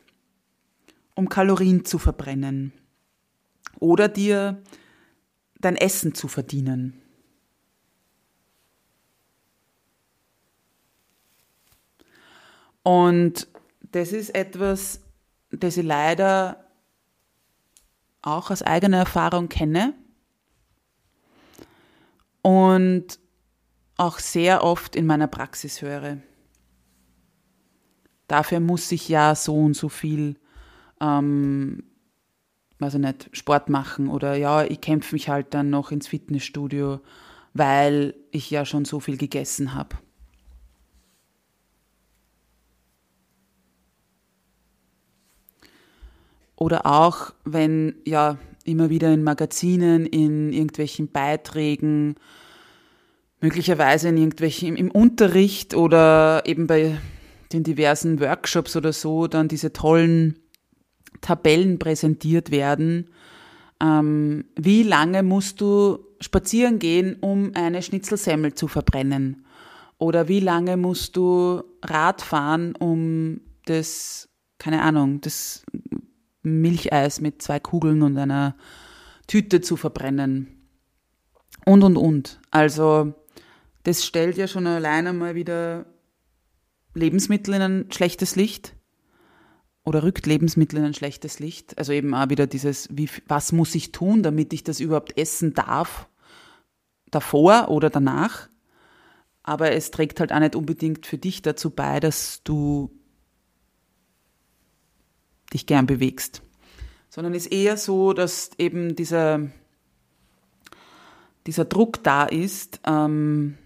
um 1.13 1.29
Kalorien 1.29 1.85
zu 1.85 1.99
verbrennen 1.99 2.73
oder 3.79 4.07
dir 4.07 4.63
dein 5.59 5.75
Essen 5.75 6.15
zu 6.15 6.27
verdienen. 6.27 6.98
Und 12.83 13.47
das 13.91 14.11
ist 14.11 14.35
etwas, 14.35 15.01
das 15.51 15.77
ich 15.77 15.85
leider 15.85 16.65
auch 18.21 18.51
aus 18.51 18.61
eigener 18.61 18.97
Erfahrung 18.97 19.49
kenne. 19.49 19.93
und 22.41 23.19
auch 23.97 24.19
sehr 24.19 24.63
oft 24.63 24.95
in 24.95 25.05
meiner 25.05 25.27
Praxis 25.27 25.81
höre. 25.81 26.17
Dafür 28.27 28.59
muss 28.59 28.91
ich 28.91 29.09
ja 29.09 29.35
so 29.35 29.57
und 29.57 29.75
so 29.75 29.89
viel, 29.89 30.37
ähm, 31.01 31.83
ich 32.79 32.93
nicht, 32.93 33.29
Sport 33.33 33.69
machen 33.69 34.07
oder 34.07 34.35
ja, 34.35 34.63
ich 34.63 34.79
kämpfe 34.79 35.15
mich 35.15 35.27
halt 35.27 35.53
dann 35.53 35.69
noch 35.69 35.91
ins 35.91 36.07
Fitnessstudio, 36.07 37.01
weil 37.53 38.15
ich 38.31 38.49
ja 38.49 38.65
schon 38.65 38.85
so 38.85 38.99
viel 38.99 39.17
gegessen 39.17 39.73
habe. 39.73 39.97
Oder 46.59 46.85
auch, 46.85 47.31
wenn 47.45 47.95
ja 48.05 48.37
immer 48.65 48.89
wieder 48.89 49.13
in 49.13 49.23
Magazinen, 49.23 50.05
in 50.05 50.51
irgendwelchen 50.51 51.07
Beiträgen, 51.09 52.15
möglicherweise 53.39 54.09
in 54.09 54.17
irgendwelchen 54.17 54.75
im 54.75 54.91
Unterricht 54.91 55.73
oder 55.73 56.43
eben 56.45 56.67
bei 56.67 56.97
den 57.53 57.63
diversen 57.63 58.19
Workshops 58.19 58.75
oder 58.75 58.91
so 58.91 59.27
dann 59.27 59.47
diese 59.47 59.71
tollen 59.71 60.37
Tabellen 61.21 61.79
präsentiert 61.79 62.51
werden. 62.51 63.09
Ähm, 63.81 64.43
wie 64.57 64.83
lange 64.83 65.23
musst 65.23 65.61
du 65.61 65.99
spazieren 66.19 66.77
gehen, 66.77 67.15
um 67.21 67.51
eine 67.53 67.81
Schnitzelsemmel 67.81 68.53
zu 68.53 68.67
verbrennen? 68.67 69.45
Oder 69.97 70.27
wie 70.27 70.41
lange 70.41 70.75
musst 70.75 71.15
du 71.15 71.63
Rad 71.81 72.21
fahren, 72.21 72.75
um 72.75 73.39
das, 73.65 74.27
keine 74.57 74.81
Ahnung, 74.81 75.21
das 75.21 75.63
Milcheis 76.49 77.21
mit 77.21 77.41
zwei 77.41 77.59
Kugeln 77.59 78.01
und 78.01 78.17
einer 78.17 78.55
Tüte 79.27 79.61
zu 79.61 79.77
verbrennen. 79.77 80.47
Und, 81.65 81.83
und, 81.83 81.97
und. 81.97 82.39
Also, 82.51 83.13
das 83.83 84.05
stellt 84.05 84.37
ja 84.37 84.47
schon 84.47 84.67
alleine 84.67 85.13
mal 85.13 85.35
wieder 85.35 85.85
Lebensmittel 86.93 87.53
in 87.53 87.61
ein 87.61 87.91
schlechtes 87.91 88.35
Licht 88.35 88.75
oder 89.83 90.03
rückt 90.03 90.25
Lebensmittel 90.25 90.79
in 90.79 90.85
ein 90.85 90.93
schlechtes 90.93 91.39
Licht. 91.39 91.77
Also 91.77 91.93
eben 91.93 92.13
auch 92.13 92.29
wieder 92.29 92.47
dieses, 92.47 92.89
wie, 92.91 93.09
was 93.27 93.51
muss 93.51 93.75
ich 93.75 93.91
tun, 93.91 94.23
damit 94.23 94.53
ich 94.53 94.63
das 94.63 94.79
überhaupt 94.79 95.17
essen 95.17 95.53
darf, 95.53 96.07
davor 97.09 97.69
oder 97.69 97.89
danach. 97.89 98.49
Aber 99.43 99.71
es 99.71 99.91
trägt 99.91 100.19
halt 100.19 100.31
auch 100.31 100.39
nicht 100.39 100.55
unbedingt 100.55 101.05
für 101.05 101.17
dich 101.17 101.41
dazu 101.41 101.71
bei, 101.71 101.99
dass 101.99 102.43
du 102.43 102.91
dich 105.53 105.65
gern 105.65 105.85
bewegst. 105.85 106.41
Sondern 107.09 107.33
ist 107.33 107.51
eher 107.51 107.77
so, 107.77 108.13
dass 108.13 108.51
eben 108.57 108.95
dieser, 108.95 109.49
dieser 111.47 111.65
Druck 111.65 112.03
da 112.03 112.25
ist, 112.25 112.79
ähm, 112.85 113.57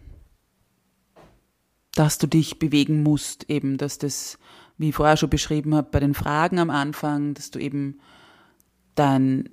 dass 1.95 2.17
du 2.17 2.27
dich 2.27 2.57
bewegen 2.57 3.03
musst, 3.03 3.49
eben, 3.49 3.77
dass 3.77 3.97
das, 3.97 4.39
wie 4.77 4.89
ich 4.89 4.95
vorher 4.95 5.17
schon 5.17 5.29
beschrieben 5.29 5.75
habe, 5.75 5.89
bei 5.91 5.99
den 5.99 6.13
Fragen 6.13 6.59
am 6.59 6.69
Anfang, 6.69 7.33
dass 7.33 7.51
du 7.51 7.59
eben 7.59 7.99
dann 8.95 9.49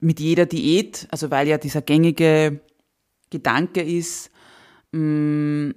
mit 0.00 0.20
jeder 0.20 0.46
Diät, 0.46 1.08
also 1.10 1.30
weil 1.30 1.48
ja 1.48 1.58
dieser 1.58 1.82
gängige 1.82 2.60
Gedanke 3.30 3.82
ist, 3.82 4.30
mh, 4.92 5.00
mm, 5.00 5.74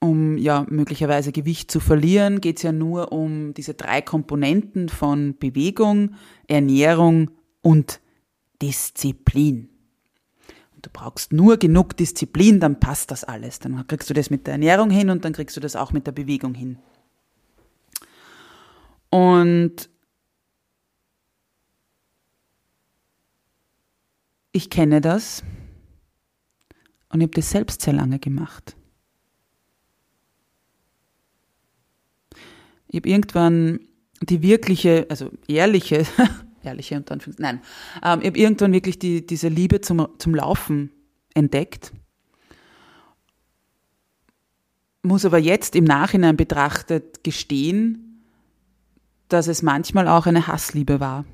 um 0.00 0.36
ja 0.36 0.66
möglicherweise 0.68 1.32
Gewicht 1.32 1.70
zu 1.70 1.80
verlieren, 1.80 2.40
geht 2.40 2.58
es 2.58 2.62
ja 2.62 2.72
nur 2.72 3.12
um 3.12 3.54
diese 3.54 3.74
drei 3.74 4.02
Komponenten 4.02 4.88
von 4.88 5.36
Bewegung, 5.38 6.14
Ernährung 6.46 7.30
und 7.62 8.00
Disziplin. 8.60 9.68
Und 10.74 10.86
du 10.86 10.90
brauchst 10.92 11.32
nur 11.32 11.56
genug 11.56 11.96
Disziplin, 11.96 12.60
dann 12.60 12.78
passt 12.78 13.10
das 13.10 13.24
alles. 13.24 13.58
Dann 13.58 13.86
kriegst 13.86 14.08
du 14.10 14.14
das 14.14 14.30
mit 14.30 14.46
der 14.46 14.52
Ernährung 14.52 14.90
hin 14.90 15.10
und 15.10 15.24
dann 15.24 15.32
kriegst 15.32 15.56
du 15.56 15.60
das 15.60 15.76
auch 15.76 15.92
mit 15.92 16.06
der 16.06 16.12
Bewegung 16.12 16.54
hin. 16.54 16.78
Und 19.10 19.88
ich 24.52 24.68
kenne 24.68 25.00
das 25.00 25.42
und 27.08 27.20
ich 27.20 27.26
habe 27.26 27.36
das 27.36 27.50
selbst 27.50 27.82
sehr 27.82 27.94
lange 27.94 28.18
gemacht. 28.18 28.76
Ich 32.96 33.00
habe 33.00 33.10
irgendwann 33.10 33.80
die 34.22 34.40
wirkliche, 34.40 35.06
also 35.10 35.30
ehrliche, 35.48 36.06
ehrliche 36.62 36.96
und 36.96 37.12
Anführungs, 37.12 37.38
nein, 37.38 37.60
ähm, 38.02 38.20
ich 38.22 38.28
habe 38.28 38.38
irgendwann 38.38 38.72
wirklich 38.72 38.98
die, 38.98 39.26
diese 39.26 39.48
Liebe 39.48 39.82
zum, 39.82 40.08
zum 40.16 40.34
Laufen 40.34 40.90
entdeckt. 41.34 41.92
Muss 45.02 45.26
aber 45.26 45.36
jetzt 45.36 45.76
im 45.76 45.84
Nachhinein 45.84 46.38
betrachtet 46.38 47.22
gestehen, 47.22 48.22
dass 49.28 49.46
es 49.46 49.60
manchmal 49.60 50.08
auch 50.08 50.24
eine 50.24 50.46
Hassliebe 50.46 50.98
war. 50.98 51.26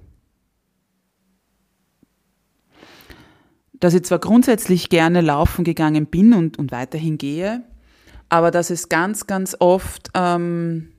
Dass 3.74 3.94
ich 3.94 4.02
zwar 4.02 4.18
grundsätzlich 4.18 4.88
gerne 4.88 5.20
laufen 5.20 5.62
gegangen 5.62 6.06
bin 6.06 6.34
und, 6.34 6.58
und 6.58 6.72
weiterhin 6.72 7.18
gehe, 7.18 7.62
aber 8.28 8.50
dass 8.50 8.70
es 8.70 8.88
ganz, 8.88 9.28
ganz 9.28 9.54
oft 9.60 10.10
ähm, 10.14 10.91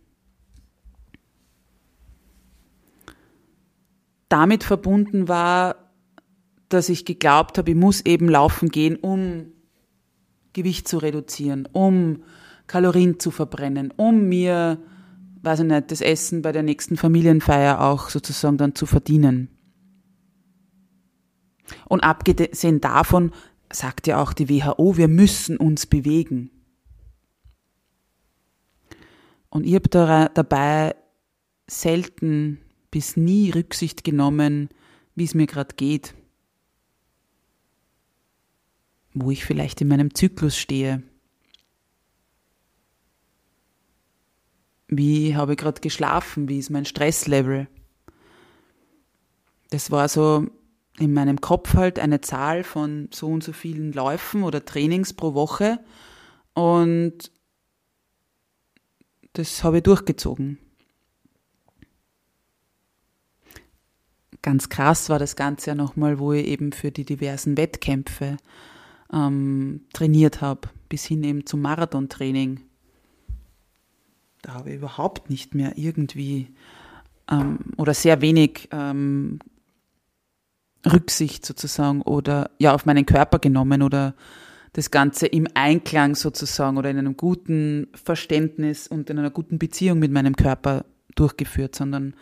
damit 4.33 4.63
verbunden 4.63 5.27
war, 5.27 5.75
dass 6.67 6.89
ich 6.89 7.05
geglaubt 7.05 7.59
habe, 7.59 7.69
ich 7.69 7.77
muss 7.77 8.03
eben 8.03 8.27
laufen 8.27 8.69
gehen, 8.69 8.95
um 8.95 9.51
Gewicht 10.53 10.87
zu 10.87 10.97
reduzieren, 10.97 11.67
um 11.71 12.23
Kalorien 12.65 13.19
zu 13.19 13.29
verbrennen, 13.29 13.93
um 13.95 14.27
mir, 14.27 14.79
weiß 15.43 15.59
ich 15.59 15.65
nicht, 15.67 15.91
das 15.91 16.01
Essen 16.01 16.41
bei 16.41 16.51
der 16.51 16.63
nächsten 16.63 16.97
Familienfeier 16.97 17.79
auch 17.79 18.09
sozusagen 18.09 18.57
dann 18.57 18.73
zu 18.73 18.87
verdienen. 18.87 19.49
Und 21.87 21.99
abgesehen 21.99 22.81
davon 22.81 23.31
sagt 23.71 24.07
ja 24.07 24.19
auch 24.19 24.33
die 24.33 24.49
WHO, 24.49 24.97
wir 24.97 25.07
müssen 25.07 25.57
uns 25.57 25.85
bewegen. 25.85 26.49
Und 29.49 29.63
ich 29.67 29.75
habe 29.75 29.89
da, 29.89 30.29
dabei 30.29 30.95
selten 31.67 32.62
bis 32.93 33.17
nie 33.17 33.49
Rücksicht 33.49 34.03
genommen, 34.03 34.69
wie 35.15 35.23
es 35.23 35.33
mir 35.33 35.47
gerade 35.47 35.73
geht, 35.75 36.13
wo 39.15 39.31
ich 39.31 39.45
vielleicht 39.45 39.81
in 39.81 39.87
meinem 39.87 40.13
Zyklus 40.13 40.55
stehe. 40.55 41.01
Wie 44.87 45.35
habe 45.35 45.53
ich 45.53 45.57
gerade 45.57 45.81
geschlafen? 45.81 46.47
Wie 46.47 46.59
ist 46.59 46.69
mein 46.69 46.85
Stresslevel? 46.85 47.67
Das 49.71 49.89
war 49.89 50.07
so 50.07 50.45
in 50.99 51.13
meinem 51.13 51.41
Kopf 51.41 51.73
halt 51.73 51.97
eine 51.97 52.21
Zahl 52.21 52.63
von 52.63 53.09
so 53.11 53.25
und 53.25 53.43
so 53.43 53.53
vielen 53.53 53.91
Läufen 53.91 54.43
oder 54.43 54.65
Trainings 54.65 55.13
pro 55.13 55.33
Woche 55.33 55.83
und 56.53 57.31
das 59.33 59.63
habe 59.63 59.77
ich 59.77 59.83
durchgezogen. 59.83 60.59
Ganz 64.43 64.67
krass 64.67 65.09
war 65.09 65.19
das 65.19 65.37
Ganze 65.37 65.71
ja 65.71 65.75
nochmal, 65.75 66.19
wo 66.19 66.33
ich 66.33 66.45
eben 66.45 66.73
für 66.73 66.91
die 66.91 67.05
diversen 67.05 67.55
Wettkämpfe 67.57 68.35
ähm, 69.11 69.85
trainiert 69.93 70.41
habe, 70.41 70.67
bis 70.89 71.05
hin 71.05 71.23
eben 71.23 71.45
zum 71.45 71.61
Marathontraining. 71.61 72.59
Da 74.41 74.55
habe 74.55 74.71
ich 74.71 74.75
überhaupt 74.75 75.29
nicht 75.29 75.55
mehr 75.55 75.77
irgendwie 75.77 76.49
ähm, 77.31 77.59
oder 77.77 77.93
sehr 77.93 78.19
wenig 78.19 78.67
ähm, 78.71 79.39
Rücksicht 80.85 81.45
sozusagen 81.45 82.01
oder 82.01 82.51
ja 82.59 82.75
auf 82.75 82.85
meinen 82.85 83.05
Körper 83.05 83.39
genommen 83.39 83.81
oder 83.81 84.13
das 84.73 84.91
Ganze 84.91 85.27
im 85.27 85.47
Einklang 85.53 86.15
sozusagen 86.15 86.77
oder 86.77 86.89
in 86.89 86.97
einem 86.97 87.15
guten 87.15 87.87
Verständnis 87.93 88.89
und 88.89 89.09
in 89.09 89.19
einer 89.19 89.29
guten 89.29 89.57
Beziehung 89.57 89.99
mit 89.99 90.11
meinem 90.11 90.35
Körper 90.35 90.83
durchgeführt, 91.15 91.75
sondern 91.75 92.13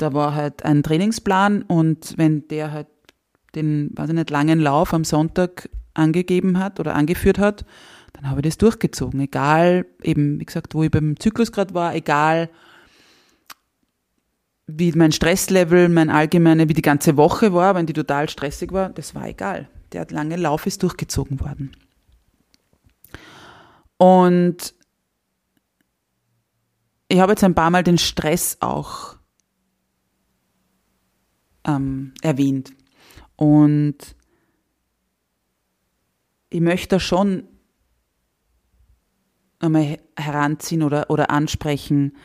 da 0.00 0.14
war 0.14 0.34
halt 0.34 0.64
ein 0.64 0.82
Trainingsplan 0.82 1.62
und 1.62 2.14
wenn 2.16 2.48
der 2.48 2.72
halt 2.72 2.88
den, 3.54 3.90
weiß 3.94 4.10
ich 4.10 4.14
nicht, 4.14 4.30
langen 4.30 4.60
Lauf 4.60 4.94
am 4.94 5.04
Sonntag 5.04 5.68
angegeben 5.94 6.58
hat 6.58 6.80
oder 6.80 6.94
angeführt 6.94 7.38
hat, 7.38 7.64
dann 8.12 8.30
habe 8.30 8.40
ich 8.40 8.46
das 8.46 8.58
durchgezogen. 8.58 9.20
Egal, 9.20 9.86
eben, 10.02 10.40
wie 10.40 10.44
gesagt, 10.44 10.74
wo 10.74 10.82
ich 10.82 10.90
beim 10.90 11.18
Zyklus 11.18 11.52
gerade 11.52 11.74
war, 11.74 11.94
egal, 11.94 12.48
wie 14.66 14.92
mein 14.92 15.12
Stresslevel, 15.12 15.88
mein 15.88 16.10
allgemeine, 16.10 16.68
wie 16.68 16.74
die 16.74 16.82
ganze 16.82 17.16
Woche 17.16 17.52
war, 17.52 17.74
wenn 17.74 17.86
die 17.86 17.92
total 17.92 18.28
stressig 18.28 18.72
war, 18.72 18.90
das 18.90 19.14
war 19.14 19.26
egal. 19.26 19.68
Der 19.92 20.06
lange 20.10 20.36
Lauf 20.36 20.66
ist 20.66 20.82
durchgezogen 20.82 21.40
worden. 21.40 21.72
Und 23.96 24.74
ich 27.08 27.18
habe 27.18 27.32
jetzt 27.32 27.42
ein 27.42 27.56
paar 27.56 27.70
Mal 27.70 27.82
den 27.82 27.98
Stress 27.98 28.58
auch 28.60 29.16
ähm, 31.64 32.12
erwähnt. 32.22 32.72
Und 33.36 33.96
ich 36.50 36.60
möchte 36.60 37.00
schon 37.00 37.44
einmal 39.60 39.98
heranziehen 40.16 40.82
oder, 40.82 41.10
oder 41.10 41.30
ansprechen, 41.30 42.16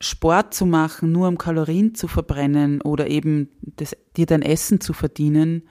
Sport 0.00 0.52
zu 0.54 0.66
machen, 0.66 1.12
nur 1.12 1.28
um 1.28 1.38
Kalorien 1.38 1.94
zu 1.94 2.06
verbrennen 2.06 2.80
oder 2.82 3.08
eben 3.08 3.48
das, 3.60 3.96
dir 4.16 4.26
dein 4.26 4.42
Essen 4.42 4.80
zu 4.80 4.92
verdienen, 4.92 5.62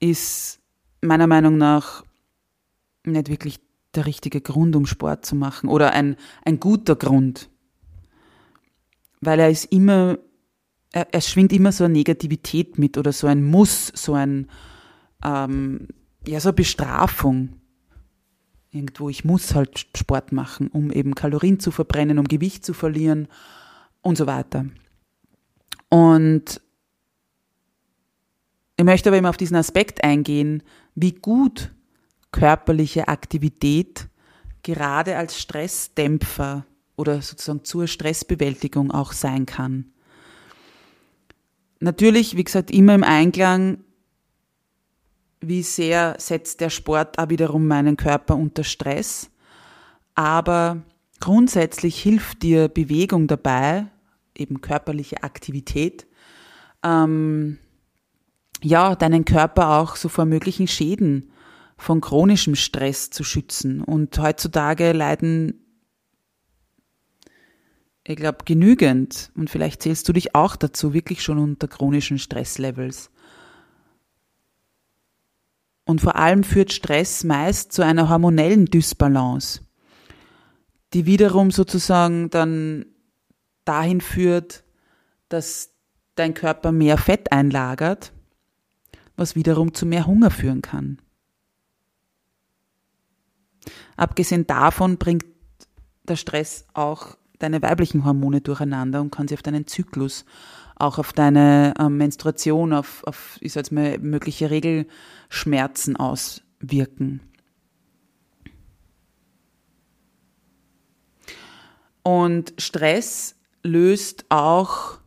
ist 0.00 0.60
meiner 1.02 1.26
Meinung 1.26 1.56
nach 1.56 2.04
nicht 3.04 3.28
wirklich 3.28 3.60
der 3.94 4.06
richtige 4.06 4.40
Grund, 4.40 4.76
um 4.76 4.86
Sport 4.86 5.24
zu 5.26 5.34
machen 5.34 5.68
oder 5.68 5.92
ein, 5.92 6.16
ein 6.44 6.60
guter 6.60 6.94
Grund. 6.94 7.48
Weil 9.20 9.40
er 9.40 9.50
ist 9.50 9.72
immer, 9.72 10.18
er 10.92 11.20
schwingt 11.20 11.52
immer 11.52 11.72
so 11.72 11.84
eine 11.84 11.94
Negativität 11.94 12.78
mit 12.78 12.96
oder 12.96 13.12
so 13.12 13.26
ein 13.26 13.44
Muss, 13.44 13.92
so 13.94 14.14
ein, 14.14 14.48
ähm, 15.24 15.88
ja, 16.26 16.40
so 16.40 16.48
eine 16.48 16.54
Bestrafung. 16.54 17.60
Irgendwo, 18.70 19.08
ich 19.08 19.24
muss 19.24 19.54
halt 19.54 19.86
Sport 19.96 20.32
machen, 20.32 20.68
um 20.68 20.90
eben 20.90 21.14
Kalorien 21.14 21.60
zu 21.60 21.70
verbrennen, 21.70 22.18
um 22.18 22.26
Gewicht 22.26 22.64
zu 22.64 22.74
verlieren 22.74 23.28
und 24.02 24.16
so 24.16 24.26
weiter. 24.26 24.66
Und 25.88 26.60
ich 28.76 28.84
möchte 28.84 29.08
aber 29.08 29.18
immer 29.18 29.30
auf 29.30 29.36
diesen 29.36 29.56
Aspekt 29.56 30.04
eingehen, 30.04 30.62
wie 30.94 31.12
gut 31.12 31.72
körperliche 32.30 33.08
Aktivität 33.08 34.08
gerade 34.62 35.16
als 35.16 35.40
Stressdämpfer 35.40 36.66
oder 36.96 37.22
sozusagen 37.22 37.64
zur 37.64 37.86
Stressbewältigung 37.86 38.90
auch 38.90 39.12
sein 39.12 39.46
kann. 39.46 39.92
Natürlich, 41.80 42.36
wie 42.36 42.44
gesagt, 42.44 42.70
immer 42.70 42.94
im 42.94 43.04
Einklang, 43.04 43.78
wie 45.40 45.62
sehr 45.62 46.16
setzt 46.18 46.60
der 46.60 46.70
Sport 46.70 47.18
auch 47.18 47.28
wiederum 47.28 47.66
meinen 47.66 47.96
Körper 47.96 48.36
unter 48.36 48.64
Stress. 48.64 49.30
Aber 50.14 50.82
grundsätzlich 51.20 52.00
hilft 52.02 52.42
dir 52.42 52.68
Bewegung 52.68 53.28
dabei, 53.28 53.86
eben 54.36 54.60
körperliche 54.60 55.22
Aktivität, 55.22 56.06
ähm, 56.82 57.58
ja, 58.62 58.96
deinen 58.96 59.24
Körper 59.24 59.78
auch 59.78 59.94
so 59.94 60.08
vor 60.08 60.24
möglichen 60.24 60.66
Schäden 60.66 61.30
von 61.76 62.00
chronischem 62.00 62.56
Stress 62.56 63.10
zu 63.10 63.22
schützen. 63.22 63.82
Und 63.82 64.18
heutzutage 64.18 64.92
leiden, 64.92 65.67
ich 68.08 68.16
glaube, 68.16 68.38
genügend, 68.46 69.30
und 69.34 69.50
vielleicht 69.50 69.82
zählst 69.82 70.08
du 70.08 70.14
dich 70.14 70.34
auch 70.34 70.56
dazu, 70.56 70.94
wirklich 70.94 71.22
schon 71.22 71.36
unter 71.36 71.68
chronischen 71.68 72.18
Stresslevels. 72.18 73.10
Und 75.84 76.00
vor 76.00 76.16
allem 76.16 76.42
führt 76.42 76.72
Stress 76.72 77.22
meist 77.22 77.70
zu 77.72 77.82
einer 77.82 78.08
hormonellen 78.08 78.64
Dysbalance, 78.64 79.60
die 80.94 81.04
wiederum 81.04 81.50
sozusagen 81.50 82.30
dann 82.30 82.86
dahin 83.66 84.00
führt, 84.00 84.64
dass 85.28 85.74
dein 86.14 86.32
Körper 86.32 86.72
mehr 86.72 86.96
Fett 86.96 87.30
einlagert, 87.30 88.14
was 89.16 89.34
wiederum 89.34 89.74
zu 89.74 89.84
mehr 89.84 90.06
Hunger 90.06 90.30
führen 90.30 90.62
kann. 90.62 90.98
Abgesehen 93.96 94.46
davon 94.46 94.96
bringt 94.96 95.26
der 96.04 96.16
Stress 96.16 96.64
auch 96.72 97.17
deine 97.38 97.62
weiblichen 97.62 98.04
Hormone 98.04 98.40
durcheinander 98.40 99.00
und 99.00 99.10
kann 99.10 99.28
sich 99.28 99.38
auf 99.38 99.42
deinen 99.42 99.66
Zyklus, 99.66 100.24
auch 100.76 100.98
auf 100.98 101.12
deine 101.12 101.74
ähm, 101.78 101.96
Menstruation, 101.96 102.72
auf, 102.72 103.02
auf 103.04 103.38
ich 103.40 103.52
sag 103.52 103.60
jetzt 103.60 103.72
mal, 103.72 103.98
mögliche 103.98 104.50
Regelschmerzen 104.50 105.96
auswirken. 105.96 107.20
Und 112.02 112.54
Stress 112.58 113.36
löst 113.62 114.24
auch 114.30 114.98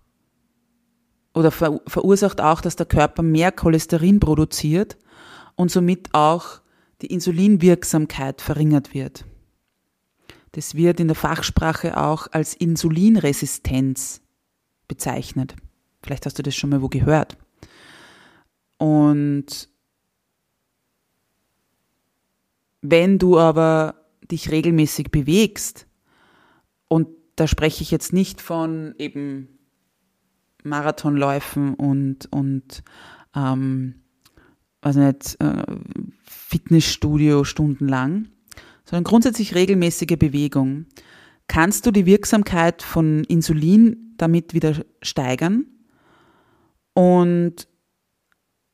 oder 1.34 1.52
ver 1.52 1.80
verursacht 1.88 2.41
auch, 2.41 2.62
dass 2.62 2.76
der 2.76 2.86
Körper 2.86 3.24
mehr 3.24 3.52
Cholesterin 3.52 4.20
produziert 4.20 4.98
und 5.56 5.72
somit 5.72 6.10
auch 6.13 6.62
die 7.02 7.08
Insulinwirksamkeit 7.08 8.41
verringert 8.41 8.94
wird. 8.94 9.26
Das 10.54 10.76
wird 10.76 11.00
in 11.00 11.08
der 11.08 11.16
Fachsprache 11.16 11.98
auch 11.98 12.28
als 12.32 12.54
Insulinresistenz 12.54 14.22
bezeichnet. 14.88 15.56
Vielleicht 16.04 16.26
hast 16.26 16.38
du 16.40 16.44
das 16.44 16.56
schon 16.56 16.72
mal 16.72 16.82
wo 16.82 16.90
gehört. 16.90 17.38
Und 18.78 19.70
wenn 22.82 23.20
du 23.20 23.40
aber 23.40 23.96
dich 24.30 24.52
regelmäßig 24.52 25.12
bewegst, 25.12 25.88
und 26.88 27.08
da 27.36 27.48
spreche 27.48 27.84
ich 27.84 27.92
jetzt 27.92 28.12
nicht 28.12 28.42
von 28.42 28.96
eben 28.98 29.48
Marathonläufen 30.64 31.76
und, 31.76 32.32
und 32.32 32.84
ähm, 33.36 34.02
also 34.82 35.00
nicht, 35.00 35.40
äh, 35.40 35.64
Fitnessstudio 36.24 37.44
stundenlang, 37.44 38.30
sondern 38.91 39.06
grundsätzlich 39.06 39.56
regelmäßige 39.56 40.17
Bewegung, 40.19 40.86
kannst 41.47 41.86
du 41.86 41.91
die 41.91 42.06
Wirksamkeit 42.06 42.82
von 42.82 43.23
Insulin 43.23 44.15
damit 44.17 44.54
wieder 44.54 44.84
steigern 45.01 45.65
und 46.93 47.69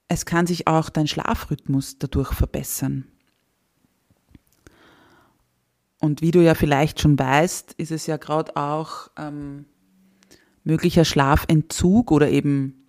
es 0.08 0.26
kann 0.26 0.48
sich 0.48 0.66
auch 0.66 0.90
dein 0.90 1.08
Schlafrhythmus 1.08 2.00
dadurch 2.00 2.34
verbessern. 2.34 3.06
Und 6.00 6.24
wie 6.24 6.32
du 6.32 6.44
ja 6.44 6.56
vielleicht 6.56 7.00
schon 7.00 7.20
weißt, 7.20 7.74
ist 7.74 7.92
es 7.92 8.08
ja 8.08 8.18
gerade 8.18 8.56
auch 8.56 9.12
ähm, 9.18 9.66
möglicher 10.64 11.06
Schlafentzug 11.06 12.12
oder 12.12 12.30
eben 12.30 12.88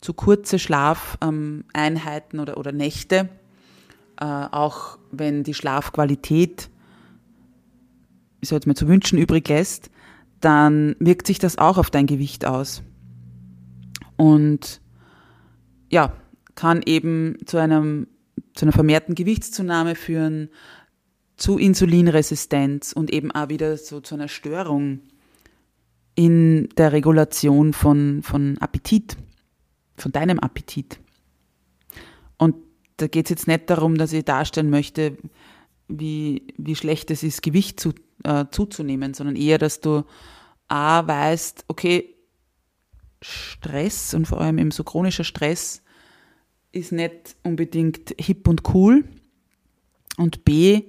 zu 0.00 0.12
kurze 0.12 0.58
Schlafeinheiten 0.58 2.40
oder, 2.40 2.56
oder 2.56 2.72
Nächte, 2.72 3.28
auch 4.22 4.98
wenn 5.10 5.42
die 5.42 5.54
Schlafqualität, 5.54 6.70
ich 8.40 8.48
sage 8.48 8.62
jetzt 8.66 8.78
zu 8.78 8.88
wünschen 8.88 9.18
übrig 9.18 9.48
lässt, 9.48 9.90
dann 10.40 10.96
wirkt 10.98 11.26
sich 11.26 11.38
das 11.38 11.58
auch 11.58 11.78
auf 11.78 11.90
dein 11.90 12.06
Gewicht 12.06 12.44
aus. 12.44 12.82
Und 14.16 14.80
ja, 15.90 16.12
kann 16.54 16.82
eben 16.84 17.36
zu, 17.46 17.58
einem, 17.58 18.08
zu 18.54 18.64
einer 18.64 18.72
vermehrten 18.72 19.14
Gewichtszunahme 19.14 19.94
führen, 19.94 20.48
zu 21.36 21.58
Insulinresistenz 21.58 22.92
und 22.92 23.12
eben 23.12 23.30
auch 23.32 23.48
wieder 23.48 23.76
so 23.76 24.00
zu 24.00 24.14
einer 24.14 24.28
Störung 24.28 25.00
in 26.14 26.68
der 26.76 26.92
Regulation 26.92 27.72
von, 27.72 28.22
von 28.22 28.58
Appetit, 28.58 29.16
von 29.96 30.12
deinem 30.12 30.38
Appetit. 30.38 31.00
Und 32.36 32.56
da 33.02 33.08
geht 33.08 33.26
es 33.26 33.30
jetzt 33.30 33.48
nicht 33.48 33.68
darum, 33.68 33.98
dass 33.98 34.12
ich 34.12 34.24
darstellen 34.24 34.70
möchte, 34.70 35.18
wie, 35.88 36.46
wie 36.56 36.76
schlecht 36.76 37.10
es 37.10 37.22
ist, 37.22 37.42
Gewicht 37.42 37.80
zu, 37.80 37.92
äh, 38.22 38.46
zuzunehmen, 38.50 39.12
sondern 39.12 39.36
eher, 39.36 39.58
dass 39.58 39.80
du 39.80 40.04
A, 40.68 41.06
weißt, 41.06 41.64
okay, 41.68 42.14
Stress 43.20 44.14
und 44.14 44.26
vor 44.26 44.40
allem 44.40 44.58
eben 44.58 44.70
so 44.70 44.84
chronischer 44.84 45.24
Stress 45.24 45.82
ist 46.70 46.92
nicht 46.92 47.36
unbedingt 47.42 48.14
hip 48.18 48.48
und 48.48 48.62
cool. 48.74 49.04
Und 50.16 50.44
B, 50.44 50.84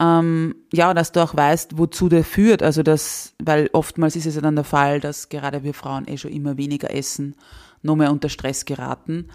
ähm, 0.00 0.54
ja, 0.72 0.94
dass 0.94 1.12
du 1.12 1.22
auch 1.22 1.36
weißt, 1.36 1.78
wozu 1.78 2.08
der 2.08 2.24
führt. 2.24 2.62
Also 2.62 2.82
das, 2.82 3.34
weil 3.38 3.70
oftmals 3.72 4.16
ist 4.16 4.26
es 4.26 4.34
ja 4.34 4.40
dann 4.40 4.56
der 4.56 4.64
Fall, 4.64 5.00
dass 5.00 5.28
gerade 5.28 5.62
wir 5.62 5.74
Frauen 5.74 6.08
eh 6.08 6.18
schon 6.18 6.32
immer 6.32 6.56
weniger 6.56 6.92
essen, 6.92 7.36
noch 7.82 7.96
mehr 7.96 8.10
unter 8.10 8.28
Stress 8.28 8.64
geraten. 8.64 9.28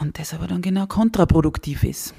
Und 0.00 0.18
das 0.18 0.34
aber 0.34 0.46
dann 0.46 0.62
genau 0.62 0.86
kontraproduktiv 0.86 1.84
ist. 1.84 2.14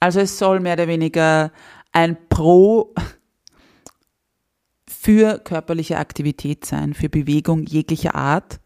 Also 0.00 0.20
es 0.20 0.38
soll 0.38 0.60
mehr 0.60 0.74
oder 0.74 0.88
weniger 0.88 1.52
ein 1.92 2.16
Pro 2.28 2.94
für 4.88 5.38
körperliche 5.38 5.98
Aktivität 5.98 6.64
sein, 6.64 6.94
für 6.94 7.08
Bewegung 7.08 7.64
jeglicher 7.64 8.14
Art 8.14 8.60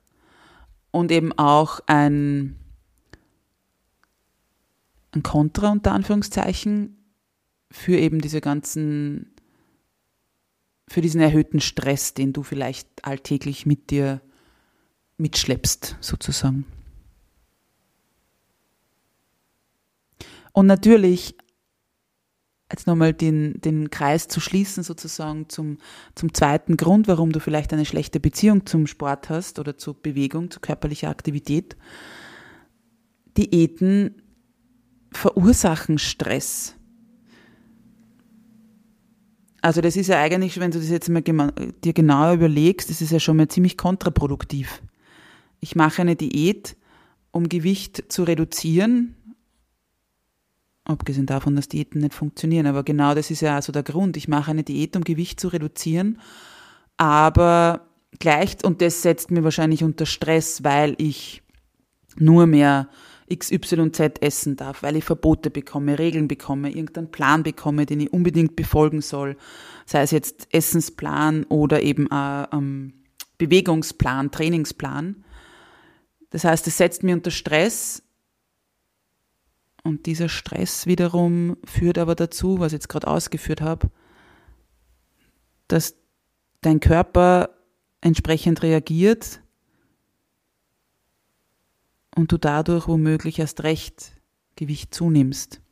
und 0.91 1.11
eben 1.11 1.33
auch 1.33 1.81
ein 1.87 2.57
ein 5.17 5.23
Kontra 5.23 5.73
unter 5.73 5.93
Anführungszeichen 5.93 6.97
für 7.71 7.97
eben 7.97 8.21
diese 8.21 8.41
ganzen, 8.41 9.35
für 10.89 11.01
diesen 11.01 11.21
erhöhten 11.21 11.61
Stress, 11.61 12.15
den 12.15 12.33
du 12.33 12.43
vielleicht 12.43 13.05
alltäglich 13.05 13.67
mit 13.67 13.91
dir 13.91 14.21
mitschleppst, 15.19 15.97
sozusagen. 16.01 16.65
Und 20.53 20.67
natürlich 20.67 21.35
jetzt 22.71 22.87
nochmal 22.87 23.13
den, 23.13 23.61
den 23.61 23.91
Kreis 23.91 24.29
zu 24.29 24.41
schließen, 24.41 24.83
sozusagen 24.83 25.49
zum, 25.49 25.79
zum 26.15 26.35
zweiten 26.35 26.77
Grund, 26.77 27.09
warum 27.09 27.33
du 27.33 27.41
vielleicht 27.41 27.73
eine 27.73 27.85
schlechte 27.85 28.21
Beziehung 28.21 28.67
zum 28.67 28.87
Sport 28.87 29.29
hast 29.31 29.59
oder 29.59 29.79
zur 29.79 29.95
Bewegung, 29.95 30.51
zu 30.51 30.61
körperlicher 30.61 31.09
Aktivität. 31.09 31.77
Diäten 33.37 34.23
verursachen 35.13 35.99
Stress. 35.99 36.75
Also 39.63 39.81
das 39.81 39.97
ist 39.97 40.09
ja 40.09 40.21
eigentlich, 40.21 40.59
wenn 40.61 40.71
du 40.71 40.79
das 40.79 40.89
jetzt 40.89 41.09
mal 41.09 41.23
dir 41.23 41.93
genauer 41.93 42.35
überlegst, 42.35 42.91
das 42.91 43.01
ist 43.01 43.13
ja 43.13 43.21
schon 43.21 43.37
mal 43.37 43.49
ziemlich 43.49 43.77
kontraproduktiv. 43.77 44.83
Ich 45.61 45.77
mache 45.77 46.03
eine 46.03 46.17
Diät, 46.17 46.77
um 47.31 47.49
Gewicht 47.49 48.05
zu 48.09 48.25
reduzieren, 48.25 49.15
abgesehen 50.85 51.27
davon, 51.27 51.57
dass 51.57 51.69
Diäten 51.69 52.01
nicht 52.01 52.15
funktionieren, 52.15 52.67
aber 52.67 52.83
genau 52.83 53.15
das 53.15 53.31
ist 53.31 53.41
ja 53.41 53.57
also 53.57 53.73
der 53.73 53.83
Grund. 53.83 54.17
Ich 54.17 54.29
mache 54.29 54.51
eine 54.51 54.63
Diät, 54.63 54.97
um 54.97 55.05
Gewicht 55.05 55.41
zu 55.41 55.49
reduzieren, 55.49 56.21
aber 56.97 57.89
gleich, 58.19 58.65
und 58.65 58.81
das 58.81 59.03
setzt 59.03 59.31
mir 59.31 59.45
wahrscheinlich 59.45 59.85
unter 59.85 60.07
Stress, 60.07 60.65
weil 60.65 60.95
ich 60.99 61.43
nur 62.19 62.47
mehr 62.47 62.89
XYZ 63.35 64.21
essen 64.21 64.57
darf, 64.57 64.83
weil 64.83 64.97
ich 64.97 65.05
Verbote 65.05 65.51
bekomme, 65.51 65.99
Regeln 65.99 66.29
bekomme, 66.29 66.71
irgendeinen 66.71 67.11
Plan 67.11 67.43
bekomme, 67.43 67.85
den 67.85 68.01
ich 68.01 68.13
unbedingt 68.13 68.55
befolgen 68.57 69.03
soll, 69.03 69.37
sei 69.85 70.03
es 70.03 70.13
jetzt 70.13 70.49
Essensplan 70.53 71.45
oder 71.45 71.83
eben 71.83 72.11
ein 72.11 72.47
ähm, 72.53 72.93
Bewegungsplan, 73.39 74.31
Trainingsplan. 74.31 75.25
Das 76.37 76.45
heißt, 76.45 76.67
es 76.67 76.77
setzt 76.77 77.03
mir 77.03 77.15
unter 77.15 77.31
Stress 77.31 78.03
und 79.83 80.05
dieser 80.05 80.29
Stress 80.29 80.85
wiederum 80.85 81.57
führt 81.65 81.97
aber 81.97 82.15
dazu, 82.15 82.61
was 82.61 82.73
ich 82.73 82.75
jetzt 82.75 82.91
gerade 82.91 83.07
ausgeführt 83.07 83.63
habe, 83.63 83.91
dass 85.67 85.97
dein 86.61 86.81
Körper 86.81 87.57
entsprechend 88.03 88.63
reagiert 88.63 89.41
und 92.15 92.31
du 92.33 92.37
dadurch 92.37 92.87
womöglich 92.87 93.39
erst 93.39 93.63
recht 93.63 94.13
Gewicht 94.57 94.93
zunimmst. 94.93 95.63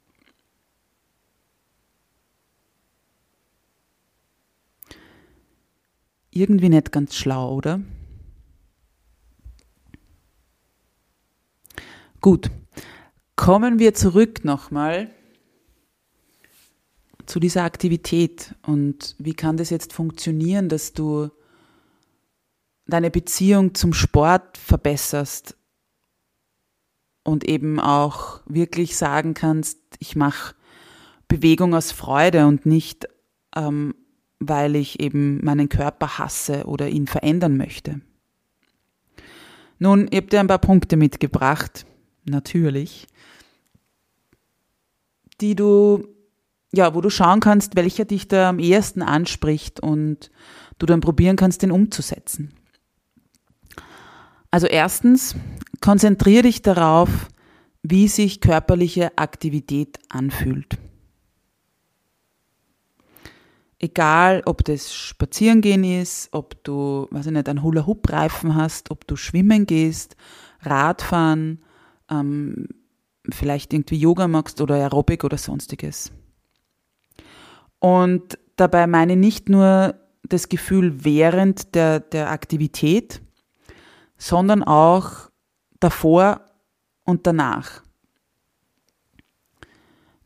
Irgendwie 6.31 6.71
nicht 6.71 6.91
ganz 6.91 7.17
schlau, 7.17 7.55
oder? 7.55 7.83
Gut, 12.25 12.51
kommen 13.37 13.79
wir 13.79 13.93
zurück 13.93 14.47
nochmal 14.47 15.11
zu 17.27 17.39
dieser 17.39 17.65
Aktivität 17.65 18.55
und 18.67 19.15
wie 19.19 19.35
kann 19.35 19.59
das 19.59 19.69
jetzt 19.69 19.93
funktionieren, 19.93 20.71
dass 20.71 20.95
du 20.95 21.29
deine 22.87 23.11
Beziehung 23.11 23.75
zum 23.75 23.93
Sport 23.93 24.57
verbesserst 24.57 25.55
und 27.25 27.47
eben 27.47 27.79
auch 27.79 28.41
wirklich 28.47 28.97
sagen 28.97 29.35
kannst, 29.35 29.79
ich 29.99 30.17
mache 30.17 30.55
Bewegung 31.29 31.75
aus 31.75 31.93
Freude 31.93 32.47
und 32.47 32.65
nicht, 32.65 33.07
ähm, 33.55 33.95
weil 34.39 34.77
ich 34.77 34.99
eben 34.99 35.45
meinen 35.45 35.69
Körper 35.69 36.17
hasse 36.17 36.65
oder 36.65 36.89
ihn 36.89 37.07
verändern 37.07 37.59
möchte. 37.59 38.01
Nun, 39.79 40.07
ich 40.11 40.17
habe 40.17 40.29
dir 40.29 40.41
ein 40.41 40.47
paar 40.47 40.57
Punkte 40.57 40.97
mitgebracht, 40.97 41.85
natürlich, 42.25 43.07
die 45.41 45.55
du, 45.55 46.07
ja, 46.73 46.95
wo 46.95 47.01
du 47.01 47.11
schauen 47.11 47.41
kannst, 47.41 47.77
welcher 47.77 48.05
dich 48.05 48.29
da 48.29 48.49
am 48.49 48.59
ehesten 48.59 49.03
anspricht 49.03 49.81
und 49.81 50.31
du 50.79 50.87
dann 50.87 51.01
probieren 51.01 51.37
kannst, 51.37 51.63
den 51.63 51.71
umzusetzen. 51.71 52.53
Also 54.51 54.67
erstens, 54.67 55.35
konzentriere 55.81 56.43
dich 56.45 56.63
darauf, 56.63 57.29
wie 57.83 58.09
sich 58.09 58.41
körperliche 58.41 59.19
Aktivität 59.19 59.99
anfühlt. 60.09 60.79
Egal, 63.79 64.43
ob 64.47 64.65
das 64.65 64.95
Spazierengehen 64.95 65.85
ist, 65.85 66.29
ob 66.33 66.63
du, 66.65 67.07
weiß 67.11 67.27
ich 67.27 67.33
nicht, 67.33 67.49
einen 67.49 67.63
Hula-Hoop-Reifen 67.63 68.55
hast, 68.55 68.91
ob 68.91 69.07
du 69.07 69.17
schwimmen 69.17 69.67
gehst, 69.67 70.17
Radfahren, 70.63 71.63
ähm, 72.11 72.69
vielleicht 73.31 73.73
irgendwie 73.73 73.97
Yoga 73.97 74.29
magst 74.29 74.61
oder 74.61 74.75
Aerobic 74.75 75.25
oder 75.25 75.39
sonstiges. 75.39 76.13
Und 77.79 78.39
dabei 78.57 78.87
meine 78.87 79.13
ich 79.13 79.19
nicht 79.19 79.49
nur 79.49 79.95
das 80.23 80.49
Gefühl 80.49 81.05
während 81.05 81.75
der, 81.75 82.01
der 82.01 82.31
Aktivität, 82.31 83.21
sondern 84.17 84.63
auch 84.63 85.31
davor 85.81 86.41
und 87.05 87.27
danach. 87.27 87.83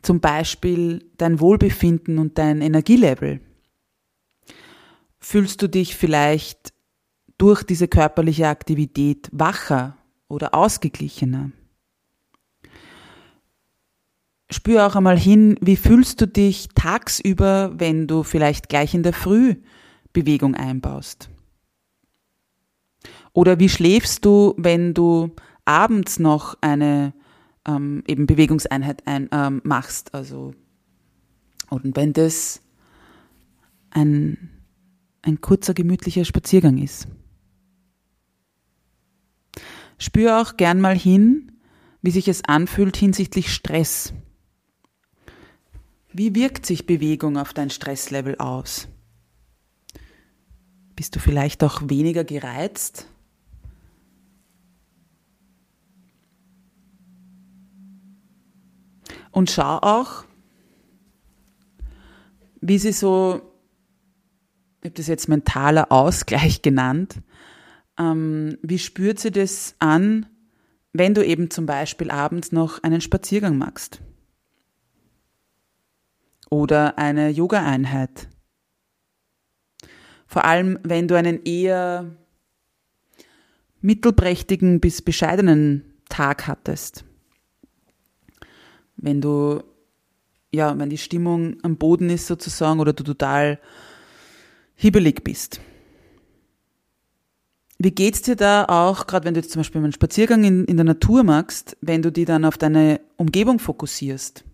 Zum 0.03 0.21
Beispiel 0.21 1.11
dein 1.17 1.41
Wohlbefinden 1.41 2.19
und 2.19 2.39
dein 2.39 2.61
Energielevel. 2.61 3.41
Fühlst 5.19 5.61
du 5.61 5.69
dich 5.69 5.97
vielleicht 5.97 6.73
durch 7.37 7.65
diese 7.65 7.89
körperliche 7.89 8.49
Aktivität 8.49 9.29
wacher 9.33 9.97
oder 10.29 10.55
ausgeglichener? 10.55 11.51
Spür 14.51 14.87
auch 14.87 14.97
einmal 14.97 15.19
hin, 15.19 15.57
wie 15.61 15.77
fühlst 15.77 16.21
du 16.21 16.27
dich 16.27 16.69
tagsüber, 16.75 17.73
wenn 17.77 18.07
du 18.07 18.23
vielleicht 18.23 18.69
gleich 18.69 18.95
in 18.95 19.03
der 19.03 19.13
Früh 19.13 19.57
Bewegung 20.13 20.55
einbaust? 20.55 21.29
Oder 23.35 23.61
wie 23.61 23.69
schläfst 23.69 24.25
du, 24.25 24.55
wenn 24.57 24.95
du 24.95 25.35
abends 25.65 26.19
noch 26.19 26.57
eine 26.63 27.13
ähm, 27.67 28.03
eben 28.07 28.27
Bewegungseinheit 28.27 29.07
ein, 29.07 29.29
ähm, 29.33 29.61
machst? 29.65 30.15
Also, 30.15 30.55
und 31.69 31.95
wenn 31.95 32.15
das 32.15 32.63
ein, 33.91 34.51
ein 35.23 35.41
kurzer, 35.41 35.75
gemütlicher 35.75 36.25
Spaziergang 36.25 36.79
ist. 36.79 37.07
Spür 39.99 40.41
auch 40.41 40.57
gern 40.57 40.81
mal 40.81 40.97
hin, 40.97 41.53
wie 42.03 42.11
sich 42.11 42.29
es 42.29 42.45
anfühlt 42.45 42.97
hinsichtlich 42.97 43.53
Stress. 43.53 44.15
Wie 46.19 46.35
wirkt 46.35 46.67
sich 46.67 46.85
Bewegung 46.85 47.37
auf 47.37 47.53
dein 47.53 47.71
Stresslevel 47.71 48.39
aus? 48.39 48.89
Bist 50.97 51.15
du 51.15 51.21
vielleicht 51.21 51.63
auch 51.63 51.81
weniger 51.85 52.25
gereizt? 52.25 53.07
Und 59.31 59.49
schau 59.53 59.79
auch, 59.79 60.25
wie 62.61 62.79
sie 62.79 62.91
so, 62.91 63.41
ich 64.81 64.87
habe 64.87 64.95
das 64.97 65.07
jetzt 65.07 65.29
mentaler 65.29 65.93
Ausgleich 65.93 66.63
genannt, 66.63 67.23
ähm, 67.97 68.59
wie 68.63 68.81
spürt 68.81 69.21
sie 69.21 69.31
das 69.31 69.77
an, 69.79 70.27
wenn 70.93 71.15
du 71.15 71.25
eben 71.25 71.49
zum 71.49 71.67
Beispiel 71.67 72.11
abends 72.11 72.51
noch 72.51 72.83
einen 72.83 73.01
Spaziergang 73.01 73.57
machst? 73.57 74.03
Oder 76.51 76.99
eine 76.99 77.31
Yoga-Einheit. 77.31 78.29
Vor 80.27 80.45
allem, 80.45 80.79
wenn 80.83 81.09
du 81.09 81.15
einen 81.15 81.45
eher 81.45 82.17
mittelprächtigen 83.81 84.81
bis 84.81 85.03
bescheidenen 85.03 85.85
Tag 86.09 86.47
hattest 86.47 87.05
wenn 88.99 89.21
du, 89.21 89.63
ja, 90.53 90.77
wenn 90.79 90.91
die 90.91 90.99
Stimmung 90.99 91.57
am 91.63 91.77
Boden 91.77 92.11
ist 92.11 92.27
sozusagen 92.27 92.81
oder 92.81 92.93
du 92.93 93.05
total 93.05 93.59
hibbelig 94.75 95.25
bist. 95.25 95.61
Wie 97.79 97.93
geht's 97.93 98.23
dir 98.23 98.35
da 98.35 98.65
auch, 98.65 99.07
gerade 99.07 99.25
wenn 99.25 99.35
du 99.35 99.41
jetzt 99.41 99.53
zum 99.53 99.61
Beispiel 99.61 99.81
einen 99.81 99.93
Spaziergang 99.93 100.43
in, 100.43 100.65
in 100.65 100.77
der 100.77 100.85
Natur 100.85 101.23
machst, 101.23 101.77
wenn 101.81 102.03
du 102.03 102.11
die 102.11 102.25
dann 102.25 102.45
auf 102.45 102.59
deine 102.59 103.01
Umgebung 103.17 103.61
fokussierst? 103.61 104.45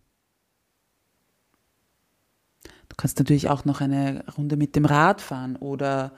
Du 2.95 3.03
kannst 3.03 3.19
natürlich 3.19 3.51
auch 3.51 3.65
noch 3.65 3.81
eine 3.81 4.25
Runde 4.39 4.57
mit 4.57 4.77
dem 4.77 4.85
Rad 4.85 5.21
fahren 5.21 5.57
oder 5.57 6.13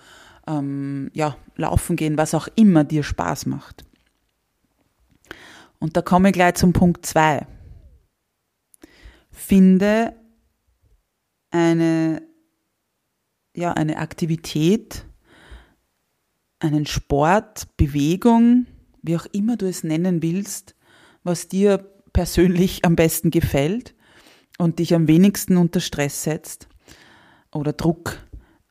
ähm, 0.47 1.11
ja, 1.15 1.37
laufen 1.57 1.97
gehen, 1.97 2.19
was 2.19 2.35
auch 2.35 2.49
immer 2.55 2.85
dir 2.85 3.03
Spaß 3.03 3.47
macht. 3.47 3.85
Und 5.79 5.97
da 5.97 6.03
komme 6.03 6.29
ich 6.29 6.35
gleich 6.35 6.55
zum 6.55 6.73
Punkt 6.73 7.07
zwei 7.07 7.47
finde 9.37 10.15
eine, 11.51 12.23
ja, 13.55 13.73
eine 13.73 13.99
Aktivität, 13.99 15.07
einen 16.59 16.87
Sport, 16.87 17.77
Bewegung, 17.77 18.67
wie 19.03 19.17
auch 19.17 19.27
immer 19.27 19.57
du 19.57 19.69
es 19.69 19.85
nennen 19.85 20.23
willst, 20.23 20.75
was 21.23 21.49
dir 21.49 21.79
persönlich 22.13 22.85
am 22.85 22.97
besten 22.97 23.31
gefällt 23.31 23.95
und 24.59 24.79
dich 24.79 24.95
am 24.95 25.09
wenigsten 25.09 25.57
unter 25.57 25.81
Stress 25.81 26.23
setzt 26.23 26.69
oder 27.53 27.73
Druck. 27.73 28.19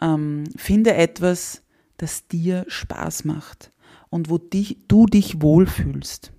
Ähm, 0.02 0.46
finde 0.56 0.94
etwas, 0.94 1.64
das 1.98 2.28
dir 2.28 2.66
Spaß 2.68 3.26
macht 3.26 3.72
und 4.10 4.30
wo 4.30 4.38
dich, 4.38 4.80
du 4.88 5.06
dich 5.06 5.42
wohlfühlst. 5.42 6.32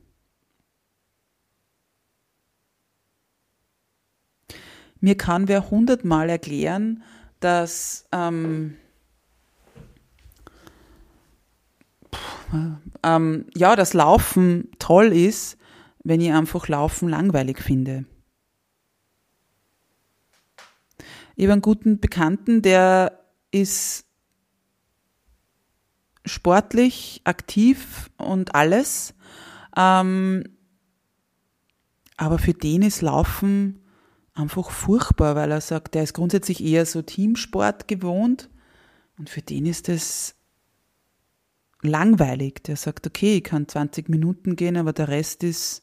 Mir 5.00 5.16
kann 5.16 5.48
wer 5.48 5.70
hundertmal 5.70 6.28
erklären, 6.28 7.02
dass 7.40 8.06
ähm, 8.12 8.76
ähm, 13.02 13.46
ja, 13.54 13.76
das 13.76 13.94
Laufen 13.94 14.68
toll 14.78 15.12
ist, 15.12 15.59
wenn 16.02 16.20
ich 16.20 16.32
einfach 16.32 16.68
Laufen 16.68 17.09
langweilig 17.09 17.61
finde. 17.61 18.04
Ich 21.37 21.44
habe 21.44 21.53
einen 21.53 21.62
guten 21.62 22.01
Bekannten, 22.01 22.62
der 22.62 23.22
ist 23.51 24.07
sportlich, 26.25 27.20
aktiv 27.25 28.11
und 28.16 28.55
alles. 28.55 29.14
Ähm, 29.77 30.44
aber 32.16 32.38
für 32.38 32.55
den 32.55 32.81
ist 32.81 33.03
Laufen 33.03 33.81
einfach 34.33 34.70
furchtbar, 34.70 35.37
weil 35.37 35.51
er 35.51 35.61
sagt, 35.61 35.94
der 35.94 36.05
ist 36.05 36.14
grundsätzlich 36.14 36.64
eher 36.64 36.87
so 36.87 37.03
Teamsport 37.03 37.87
gewohnt 37.87 38.49
und 39.18 39.29
für 39.29 39.42
den 39.42 39.66
ist 39.66 39.90
es 39.90 40.37
langweilig. 41.83 42.62
Der 42.64 42.77
sagt, 42.77 43.07
okay, 43.07 43.37
ich 43.37 43.44
kann 43.44 43.68
20 43.68 44.09
Minuten 44.09 44.57
gehen, 44.57 44.79
aber 44.79 44.94
der 44.94 45.09
Rest 45.09 45.44
ist, 45.44 45.83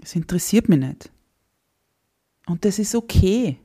es 0.00 0.14
interessiert 0.14 0.68
mich 0.68 0.78
nicht. 0.78 1.10
Und 2.46 2.64
das 2.64 2.78
ist 2.78 2.94
okay. 2.94 3.58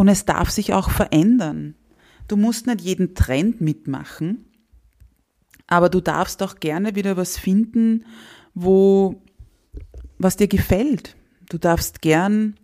Und 0.00 0.08
es 0.08 0.24
darf 0.24 0.48
sich 0.48 0.72
auch 0.72 0.88
verändern. 0.88 1.74
Du 2.26 2.38
musst 2.38 2.66
nicht 2.66 2.80
jeden 2.80 3.14
Trend 3.14 3.60
mitmachen, 3.60 4.46
aber 5.66 5.90
du 5.90 6.00
darfst 6.00 6.42
auch 6.42 6.58
gerne 6.58 6.94
wieder 6.94 7.18
was 7.18 7.36
finden, 7.36 8.06
wo, 8.54 9.22
was 10.16 10.38
dir 10.38 10.48
gefällt. 10.48 11.16
Du 11.50 11.58
darfst 11.58 12.00
gern, 12.00 12.58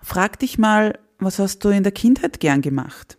frag 0.00 0.40
dich 0.40 0.58
mal, 0.58 0.98
was 1.20 1.38
hast 1.38 1.60
du 1.60 1.68
in 1.68 1.84
der 1.84 1.92
Kindheit 1.92 2.40
gern 2.40 2.62
gemacht? 2.62 3.16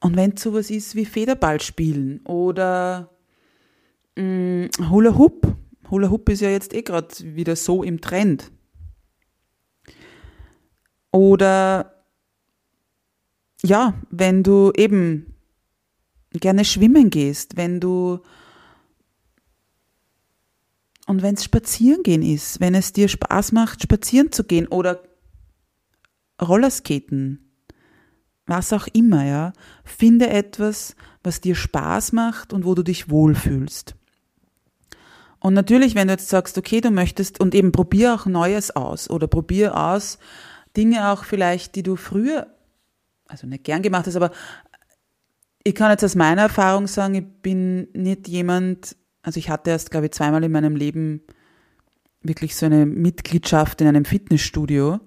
Und 0.00 0.16
wenn 0.16 0.32
es 0.32 0.42
sowas 0.42 0.70
ist 0.70 0.94
wie 0.94 1.04
Federball 1.04 1.60
spielen 1.60 2.20
oder 2.24 3.10
mh, 4.16 4.22
mm, 4.78 4.88
Hula 4.88 5.18
Hoop, 5.18 5.58
Hula 5.90 6.10
Hoop 6.10 6.28
ist 6.28 6.40
ja 6.40 6.50
jetzt 6.50 6.74
eh 6.74 6.82
gerade 6.82 7.08
wieder 7.34 7.56
so 7.56 7.82
im 7.82 8.00
Trend. 8.00 8.50
Oder 11.10 12.04
ja, 13.62 13.94
wenn 14.10 14.42
du 14.42 14.72
eben 14.76 15.34
gerne 16.32 16.64
schwimmen 16.64 17.10
gehst, 17.10 17.56
wenn 17.56 17.80
du 17.80 18.20
und 21.06 21.22
wenn 21.22 21.34
es 21.34 21.44
spazieren 21.44 22.02
gehen 22.02 22.22
ist, 22.22 22.60
wenn 22.60 22.74
es 22.74 22.92
dir 22.92 23.08
Spaß 23.08 23.52
macht, 23.52 23.82
spazieren 23.82 24.30
zu 24.30 24.44
gehen 24.44 24.68
oder 24.68 25.02
Rollerskaten, 26.40 27.48
was 28.46 28.74
auch 28.74 28.86
immer, 28.88 29.24
ja, 29.24 29.52
finde 29.84 30.28
etwas, 30.28 30.94
was 31.22 31.40
dir 31.40 31.54
Spaß 31.54 32.12
macht 32.12 32.52
und 32.52 32.66
wo 32.66 32.74
du 32.74 32.82
dich 32.82 33.08
wohlfühlst. 33.08 33.96
Und 35.40 35.54
natürlich, 35.54 35.94
wenn 35.94 36.08
du 36.08 36.14
jetzt 36.14 36.28
sagst, 36.28 36.58
okay, 36.58 36.80
du 36.80 36.90
möchtest 36.90 37.40
und 37.40 37.54
eben 37.54 37.72
probier 37.72 38.14
auch 38.14 38.26
Neues 38.26 38.74
aus 38.74 39.08
oder 39.08 39.28
probier 39.28 39.76
aus 39.76 40.18
Dinge 40.76 41.10
auch 41.10 41.24
vielleicht, 41.24 41.74
die 41.76 41.82
du 41.82 41.96
früher, 41.96 42.48
also 43.26 43.46
nicht 43.46 43.64
gern 43.64 43.82
gemacht 43.82 44.06
hast, 44.06 44.16
aber 44.16 44.30
ich 45.64 45.74
kann 45.74 45.90
jetzt 45.90 46.04
aus 46.04 46.14
meiner 46.14 46.42
Erfahrung 46.42 46.86
sagen, 46.86 47.14
ich 47.14 47.26
bin 47.42 47.88
nicht 47.92 48.26
jemand, 48.26 48.96
also 49.22 49.38
ich 49.38 49.50
hatte 49.50 49.70
erst, 49.70 49.90
glaube 49.90 50.06
ich, 50.06 50.12
zweimal 50.12 50.42
in 50.42 50.52
meinem 50.52 50.76
Leben 50.76 51.22
wirklich 52.22 52.56
so 52.56 52.66
eine 52.66 52.86
Mitgliedschaft 52.86 53.80
in 53.80 53.86
einem 53.86 54.04
Fitnessstudio, 54.04 54.98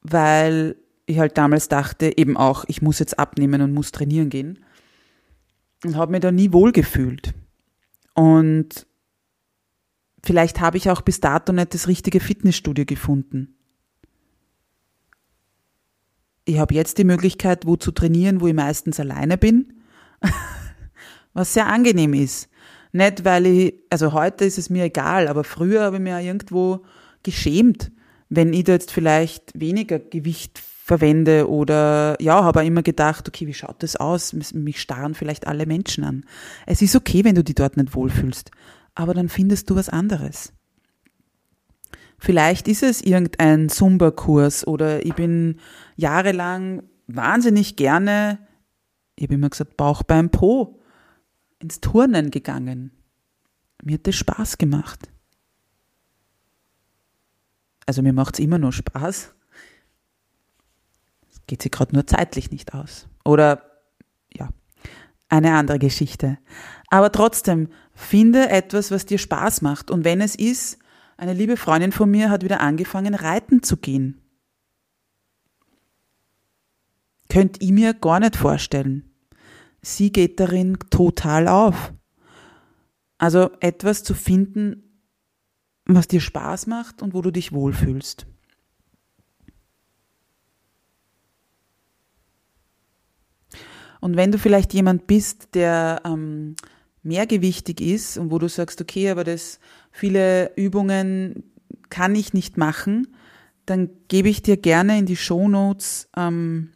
weil 0.00 0.76
ich 1.06 1.18
halt 1.18 1.36
damals 1.36 1.68
dachte, 1.68 2.16
eben 2.16 2.36
auch, 2.36 2.64
ich 2.66 2.82
muss 2.82 2.98
jetzt 2.98 3.18
abnehmen 3.18 3.60
und 3.60 3.74
muss 3.74 3.92
trainieren 3.92 4.30
gehen. 4.30 4.64
Und 5.84 5.96
habe 5.96 6.12
mir 6.12 6.20
da 6.20 6.32
nie 6.32 6.52
wohlgefühlt. 6.52 7.34
Und 8.14 8.86
Vielleicht 10.24 10.60
habe 10.60 10.78
ich 10.78 10.88
auch 10.88 11.02
bis 11.02 11.20
dato 11.20 11.52
nicht 11.52 11.74
das 11.74 11.86
richtige 11.86 12.18
Fitnessstudio 12.18 12.86
gefunden. 12.86 13.56
Ich 16.46 16.58
habe 16.58 16.74
jetzt 16.74 16.96
die 16.96 17.04
Möglichkeit, 17.04 17.66
wo 17.66 17.76
zu 17.76 17.92
trainieren, 17.92 18.40
wo 18.40 18.46
ich 18.46 18.54
meistens 18.54 18.98
alleine 18.98 19.36
bin, 19.36 19.82
was 21.34 21.52
sehr 21.52 21.66
angenehm 21.66 22.14
ist. 22.14 22.48
Nicht, 22.92 23.24
weil 23.24 23.44
ich, 23.46 23.74
also 23.90 24.12
heute 24.14 24.46
ist 24.46 24.56
es 24.56 24.70
mir 24.70 24.84
egal, 24.84 25.28
aber 25.28 25.44
früher 25.44 25.82
habe 25.82 25.96
ich 25.96 26.02
mir 26.02 26.18
irgendwo 26.20 26.84
geschämt, 27.22 27.92
wenn 28.30 28.54
ich 28.54 28.64
da 28.64 28.72
jetzt 28.72 28.92
vielleicht 28.92 29.58
weniger 29.58 29.98
Gewicht 29.98 30.58
verwende 30.58 31.50
oder 31.50 32.16
ja, 32.20 32.44
habe 32.44 32.60
auch 32.60 32.64
immer 32.64 32.82
gedacht, 32.82 33.28
okay, 33.28 33.46
wie 33.46 33.54
schaut 33.54 33.82
das 33.82 33.96
aus? 33.96 34.32
Mich 34.32 34.80
starren 34.80 35.14
vielleicht 35.14 35.46
alle 35.46 35.66
Menschen 35.66 36.04
an. 36.04 36.24
Es 36.66 36.82
ist 36.82 36.96
okay, 36.96 37.24
wenn 37.24 37.34
du 37.34 37.44
dich 37.44 37.54
dort 37.54 37.76
nicht 37.76 37.94
wohlfühlst 37.94 38.50
aber 38.94 39.14
dann 39.14 39.28
findest 39.28 39.70
du 39.70 39.76
was 39.76 39.88
anderes. 39.88 40.52
Vielleicht 42.18 42.68
ist 42.68 42.82
es 42.82 43.02
irgendein 43.02 43.68
Zumba-Kurs 43.68 44.66
oder 44.66 45.04
ich 45.04 45.14
bin 45.14 45.60
jahrelang 45.96 46.82
wahnsinnig 47.06 47.76
gerne, 47.76 48.38
ich 49.16 49.24
habe 49.24 49.34
immer 49.34 49.50
gesagt, 49.50 49.76
Bauch 49.76 50.02
beim 50.02 50.30
Po, 50.30 50.80
ins 51.58 51.80
Turnen 51.80 52.30
gegangen. 52.30 52.92
Mir 53.82 53.94
hat 53.94 54.06
das 54.06 54.16
Spaß 54.16 54.58
gemacht. 54.58 55.08
Also 57.86 58.02
mir 58.02 58.12
macht 58.12 58.34
es 58.34 58.40
immer 58.40 58.58
nur 58.58 58.72
Spaß. 58.72 59.34
Es 61.30 61.46
geht 61.46 61.62
sich 61.62 61.70
gerade 61.70 61.94
nur 61.94 62.06
zeitlich 62.06 62.50
nicht 62.50 62.74
aus. 62.74 63.08
Oder 63.24 63.62
ja, 64.34 64.48
eine 65.28 65.54
andere 65.54 65.78
Geschichte. 65.78 66.38
Aber 66.88 67.12
trotzdem, 67.12 67.68
finde 67.94 68.48
etwas, 68.50 68.90
was 68.90 69.06
dir 69.06 69.18
Spaß 69.18 69.62
macht. 69.62 69.90
Und 69.90 70.04
wenn 70.04 70.20
es 70.20 70.34
ist, 70.34 70.78
eine 71.16 71.32
liebe 71.32 71.56
Freundin 71.56 71.92
von 71.92 72.10
mir 72.10 72.30
hat 72.30 72.42
wieder 72.42 72.60
angefangen, 72.60 73.14
reiten 73.14 73.62
zu 73.62 73.76
gehen. 73.76 74.20
Könnt 77.28 77.62
ihr 77.62 77.72
mir 77.72 77.94
gar 77.94 78.20
nicht 78.20 78.36
vorstellen. 78.36 79.10
Sie 79.80 80.12
geht 80.12 80.40
darin 80.40 80.78
total 80.90 81.48
auf. 81.48 81.92
Also 83.18 83.50
etwas 83.60 84.02
zu 84.02 84.14
finden, 84.14 85.02
was 85.86 86.08
dir 86.08 86.20
Spaß 86.20 86.66
macht 86.66 87.02
und 87.02 87.14
wo 87.14 87.22
du 87.22 87.30
dich 87.30 87.52
wohlfühlst. 87.52 88.26
Und 94.00 94.16
wenn 94.16 94.32
du 94.32 94.38
vielleicht 94.38 94.74
jemand 94.74 95.06
bist, 95.06 95.54
der 95.54 96.02
ähm, 96.04 96.56
mehrgewichtig 97.04 97.80
ist 97.80 98.18
und 98.18 98.30
wo 98.30 98.38
du 98.38 98.48
sagst, 98.48 98.80
okay, 98.80 99.10
aber 99.10 99.22
das 99.22 99.60
viele 99.92 100.52
Übungen 100.56 101.44
kann 101.90 102.14
ich 102.14 102.34
nicht 102.34 102.56
machen, 102.56 103.14
dann 103.66 103.90
gebe 104.08 104.28
ich 104.28 104.42
dir 104.42 104.56
gerne 104.56 104.98
in 104.98 105.06
die 105.06 105.16
Shownotes 105.16 106.08
ähm, 106.16 106.72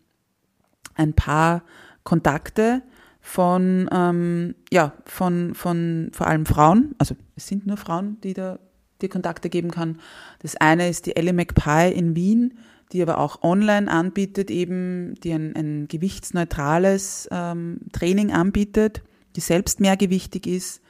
ein 0.95 1.15
paar 1.15 1.65
Kontakte 2.05 2.83
von 3.21 3.89
ähm, 3.93 4.55
ja 4.71 4.95
von 5.05 5.55
von 5.55 6.11
vor 6.13 6.27
allem 6.27 6.47
Frauen, 6.47 6.95
also 6.99 7.17
es 7.37 7.47
sind 7.47 7.67
nur 7.67 7.77
Frauen, 7.77 8.19
die 8.23 8.35
da 8.35 8.59
dir 9.01 9.09
Kontakte 9.09 9.49
geben 9.49 9.71
kann. 9.71 10.01
Das 10.41 10.57
eine 10.57 10.89
ist 10.89 11.07
die 11.07 11.17
Ellie 11.17 11.33
McPie 11.33 11.93
in 11.93 12.17
Wien, 12.17 12.59
die 12.93 13.03
aber 13.03 13.19
auch 13.19 13.43
online 13.43 13.91
anbietet, 13.91 14.51
eben 14.51 15.15
die 15.23 15.33
ein, 15.33 15.55
ein 15.55 15.89
gewichtsneutrales 15.89 17.29
ähm, 17.31 17.81
Training 17.93 18.33
anbietet 18.33 19.03
die 19.39 19.43
selbst 19.43 19.79
mehrgewichtig 19.79 20.49
ist. 20.49 20.83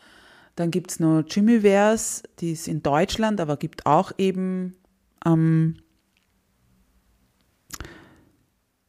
Dann 0.57 0.71
gibt 0.71 0.91
es 0.91 1.01
noch 1.01 1.23
Jimmyverse, 1.29 2.23
die 2.39 2.53
ist 2.53 2.67
in 2.67 2.83
Deutschland, 2.83 3.43
aber 3.43 3.59
gibt 3.59 3.85
auch 3.85 4.11
eben 4.17 4.75
ähm, 5.27 5.77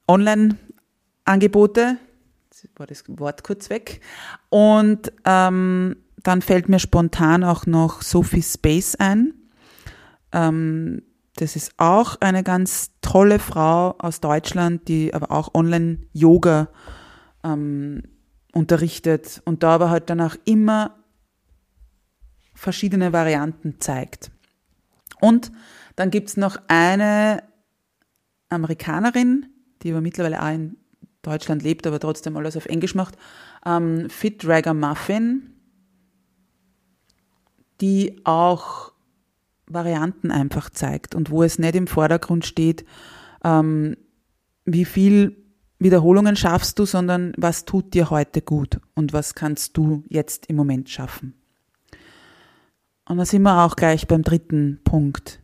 Online-Angebote. 0.08 1.98
War 2.78 2.88
das 2.88 3.04
Wort 3.08 3.44
kurz 3.44 3.70
weg. 3.70 4.00
Und 4.48 5.12
ähm, 5.26 5.98
dann 6.24 6.42
fällt 6.42 6.70
mir 6.70 6.80
spontan 6.80 7.44
auch 7.44 7.66
noch 7.66 8.02
Sophie 8.02 8.42
Space 8.42 8.96
ein. 8.96 9.34
Ähm, 10.32 11.02
das 11.36 11.58
ist 11.58 11.74
auch 11.76 12.16
eine 12.22 12.44
ganz 12.44 12.92
tolle 13.02 13.40
Frau 13.40 13.98
aus 14.00 14.22
Deutschland, 14.22 14.88
die 14.88 15.14
aber 15.14 15.32
auch 15.32 15.54
Online-Yoga 15.54 16.70
ähm, 17.44 18.04
unterrichtet 18.60 19.42
und 19.46 19.64
da 19.64 19.76
aber 19.76 19.90
halt 19.90 20.10
danach 20.10 20.36
immer 20.44 20.98
verschiedene 22.54 23.14
Varianten 23.14 23.80
zeigt. 23.80 24.32
Und 25.22 25.52
dann 25.96 26.12
gibt's 26.12 26.36
noch 26.36 26.58
eine 26.68 27.42
Amerikanerin, 28.50 29.48
die 29.82 29.92
aber 29.92 30.02
mittlerweile 30.02 30.42
auch 30.44 30.54
in 30.54 30.76
Deutschland 31.22 31.64
lebt, 31.64 31.88
aber 31.88 32.00
trotzdem 32.00 32.36
alles 32.36 32.58
auf 32.58 32.66
Englisch 32.66 32.96
macht, 32.96 33.16
ähm, 33.66 34.10
Fit 34.10 34.44
Dragger 34.44 34.74
Muffin, 34.74 35.54
die 37.80 38.20
auch 38.26 38.92
Varianten 39.68 40.32
einfach 40.32 40.70
zeigt 40.70 41.16
und 41.16 41.32
wo 41.32 41.44
es 41.44 41.60
nicht 41.60 41.76
im 41.76 41.88
Vordergrund 41.88 42.46
steht, 42.46 42.84
ähm, 43.44 43.96
wie 44.66 44.86
viel 44.86 45.49
Wiederholungen 45.80 46.36
schaffst 46.36 46.78
du, 46.78 46.86
sondern 46.86 47.34
was 47.38 47.64
tut 47.64 47.94
dir 47.94 48.10
heute 48.10 48.42
gut 48.42 48.80
und 48.96 49.14
was 49.14 49.34
kannst 49.34 49.78
du 49.78 50.04
jetzt 50.10 50.48
im 50.48 50.58
Moment 50.58 50.90
schaffen. 50.90 51.34
Und 53.08 53.18
da 53.18 53.26
sind 53.26 53.42
wir 53.42 53.64
auch 53.64 53.76
gleich 53.76 54.06
beim 54.06 54.22
dritten 54.22 54.82
Punkt. 54.84 55.42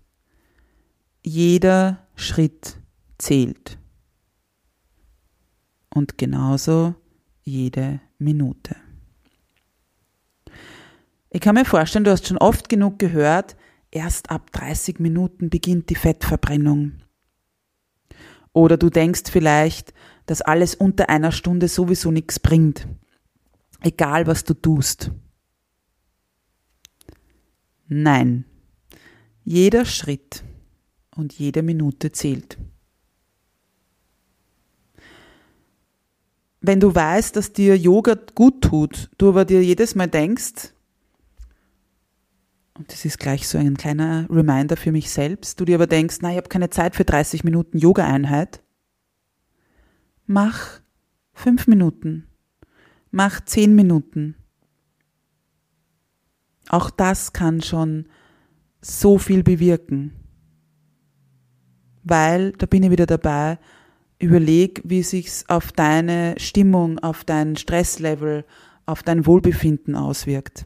Jeder 1.24 2.06
Schritt 2.16 2.78
zählt. 3.18 3.80
Und 5.90 6.18
genauso 6.18 6.96
jede 7.42 8.02
Minute. 8.20 8.76
Ich 11.30 11.42
kann 11.42 11.56
mir 11.56 11.66
vorstellen, 11.66 12.04
du 12.04 12.12
hast 12.12 12.28
schon 12.28 12.38
oft 12.38 12.70
genug 12.70 13.00
gehört, 13.00 13.56
erst 13.92 14.30
ab 14.30 14.52
30 14.52 15.00
Minuten 15.00 15.50
beginnt 15.50 15.90
die 15.90 15.96
Fettverbrennung. 15.96 16.94
Oder 18.54 18.78
du 18.78 18.90
denkst 18.90 19.24
vielleicht, 19.30 19.94
dass 20.26 20.42
alles 20.42 20.76
unter 20.76 21.10
einer 21.10 21.32
Stunde 21.32 21.68
sowieso 21.68 22.12
nichts 22.12 22.40
bringt. 22.40 22.88
Egal 23.82 24.28
was 24.28 24.44
du 24.44 24.54
tust. 24.54 25.12
Nein. 27.88 28.46
Jeder 29.44 29.86
Schritt 29.86 30.44
und 31.16 31.34
jede 31.34 31.62
Minute 31.62 32.12
zählt. 32.12 32.58
Wenn 36.62 36.80
du 36.80 36.96
weißt, 36.96 37.36
dass 37.36 37.54
dir 37.54 37.78
Yoga 37.78 38.18
gut 38.34 38.64
tut, 38.64 39.12
du 39.20 39.30
aber 39.30 39.46
dir 39.46 39.64
jedes 39.64 39.94
Mal 39.94 40.08
denkst, 40.08 40.74
und 42.78 42.92
das 42.92 43.06
ist 43.06 43.20
gleich 43.20 43.48
so 43.48 43.60
ein 43.60 43.78
kleiner 43.78 44.28
Reminder 44.30 44.76
für 44.76 44.92
mich 44.92 45.12
selbst, 45.12 45.60
du 45.60 45.66
dir 45.66 45.76
aber 45.76 45.86
denkst, 45.86 46.18
na, 46.22 46.32
ich 46.32 46.38
habe 46.38 46.50
keine 46.50 46.72
Zeit 46.72 46.96
für 46.96 47.06
30 47.06 47.44
Minuten 47.44 47.78
Yoga-Einheit, 47.78 48.64
mach 50.26 50.82
fünf 51.34 51.68
Minuten, 51.68 52.28
mach 53.12 53.44
zehn 53.46 53.76
Minuten. 53.76 54.36
Auch 56.70 56.90
das 56.90 57.34
kann 57.34 57.62
schon 57.62 58.08
so 58.82 59.18
viel 59.18 59.44
bewirken. 59.44 60.14
Weil, 62.04 62.52
da 62.54 62.66
bin 62.66 62.84
ich 62.84 62.92
wieder 62.92 63.06
dabei, 63.06 63.58
überleg, 64.20 64.82
wie 64.84 65.04
sich's 65.04 65.46
auf 65.48 65.72
deine 65.72 66.36
Stimmung, 66.38 67.00
auf 67.00 67.24
dein 67.24 67.56
Stresslevel, 67.56 68.46
auf 68.86 69.04
dein 69.04 69.26
Wohlbefinden 69.26 69.96
auswirkt. 69.96 70.66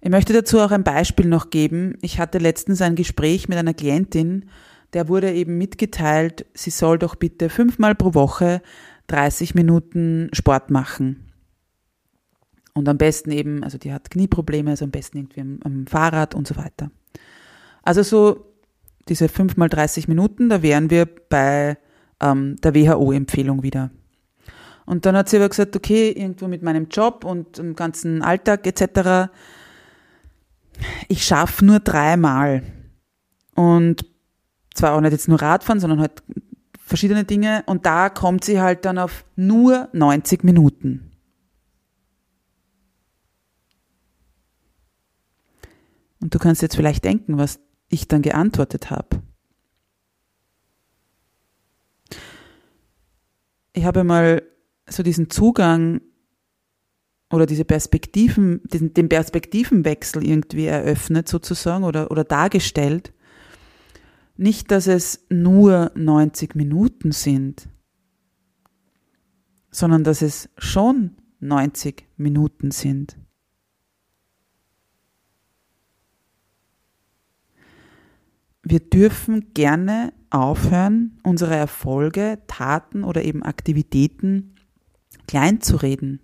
Ich 0.00 0.10
möchte 0.10 0.34
dazu 0.34 0.60
auch 0.60 0.70
ein 0.70 0.84
Beispiel 0.84 1.26
noch 1.26 1.48
geben. 1.48 1.96
Ich 2.02 2.18
hatte 2.18 2.38
letztens 2.38 2.82
ein 2.82 2.94
Gespräch 2.94 3.48
mit 3.48 3.56
einer 3.56 3.72
Klientin, 3.72 4.50
der 4.94 5.08
wurde 5.08 5.32
eben 5.32 5.58
mitgeteilt, 5.58 6.46
sie 6.54 6.70
soll 6.70 6.98
doch 6.98 7.16
bitte 7.16 7.50
fünfmal 7.50 7.94
pro 7.94 8.14
Woche 8.14 8.62
30 9.08 9.54
Minuten 9.54 10.30
Sport 10.32 10.70
machen. 10.70 11.32
Und 12.72 12.88
am 12.88 12.98
besten 12.98 13.30
eben, 13.30 13.62
also 13.62 13.78
die 13.78 13.92
hat 13.92 14.10
Knieprobleme, 14.10 14.70
also 14.70 14.84
am 14.84 14.90
besten 14.90 15.18
irgendwie 15.18 15.40
am, 15.40 15.58
am 15.64 15.86
Fahrrad 15.86 16.34
und 16.34 16.46
so 16.46 16.56
weiter. 16.56 16.90
Also 17.82 18.02
so 18.02 18.46
diese 19.08 19.28
fünfmal 19.28 19.68
30 19.68 20.08
Minuten, 20.08 20.48
da 20.48 20.62
wären 20.62 20.90
wir 20.90 21.06
bei 21.28 21.76
ähm, 22.20 22.56
der 22.62 22.74
WHO-Empfehlung 22.74 23.62
wieder. 23.62 23.90
Und 24.86 25.06
dann 25.06 25.16
hat 25.16 25.28
sie 25.28 25.36
aber 25.36 25.48
gesagt, 25.48 25.76
okay, 25.76 26.10
irgendwo 26.10 26.48
mit 26.48 26.62
meinem 26.62 26.88
Job 26.88 27.24
und 27.24 27.58
dem 27.58 27.74
ganzen 27.74 28.22
Alltag 28.22 28.66
etc., 28.66 29.30
ich 31.08 31.24
schaffe 31.24 31.64
nur 31.64 31.78
dreimal. 31.78 32.62
Und 33.54 34.04
zwar 34.74 34.92
auch 34.92 35.00
nicht 35.00 35.12
jetzt 35.12 35.28
nur 35.28 35.40
Radfahren, 35.40 35.80
sondern 35.80 36.00
halt 36.00 36.22
verschiedene 36.78 37.24
Dinge. 37.24 37.62
Und 37.66 37.86
da 37.86 38.10
kommt 38.10 38.44
sie 38.44 38.60
halt 38.60 38.84
dann 38.84 38.98
auf 38.98 39.24
nur 39.36 39.88
90 39.92 40.44
Minuten. 40.44 41.10
Und 46.20 46.34
du 46.34 46.38
kannst 46.38 46.62
jetzt 46.62 46.76
vielleicht 46.76 47.04
denken, 47.04 47.38
was 47.38 47.60
ich 47.88 48.08
dann 48.08 48.22
geantwortet 48.22 48.90
habe. 48.90 49.22
Ich 53.72 53.84
habe 53.84 54.04
mal 54.04 54.42
so 54.88 55.02
diesen 55.02 55.30
Zugang 55.30 56.00
oder 57.30 57.46
diese 57.46 57.64
Perspektiven, 57.64 58.62
den 58.64 59.08
Perspektivenwechsel 59.08 60.24
irgendwie 60.24 60.66
eröffnet 60.66 61.28
sozusagen 61.28 61.84
oder, 61.84 62.10
oder 62.10 62.24
dargestellt, 62.24 63.12
nicht, 64.36 64.70
dass 64.70 64.86
es 64.86 65.26
nur 65.30 65.92
90 65.94 66.54
Minuten 66.54 67.12
sind, 67.12 67.68
sondern 69.70 70.04
dass 70.04 70.22
es 70.22 70.48
schon 70.58 71.16
90 71.40 72.06
Minuten 72.16 72.70
sind. 72.70 73.16
Wir 78.62 78.80
dürfen 78.80 79.52
gerne 79.52 80.12
aufhören, 80.30 81.20
unsere 81.22 81.54
Erfolge, 81.54 82.38
Taten 82.46 83.04
oder 83.04 83.22
eben 83.22 83.42
Aktivitäten 83.42 84.54
klein 85.28 85.60
zu 85.60 85.76
reden 85.76 86.20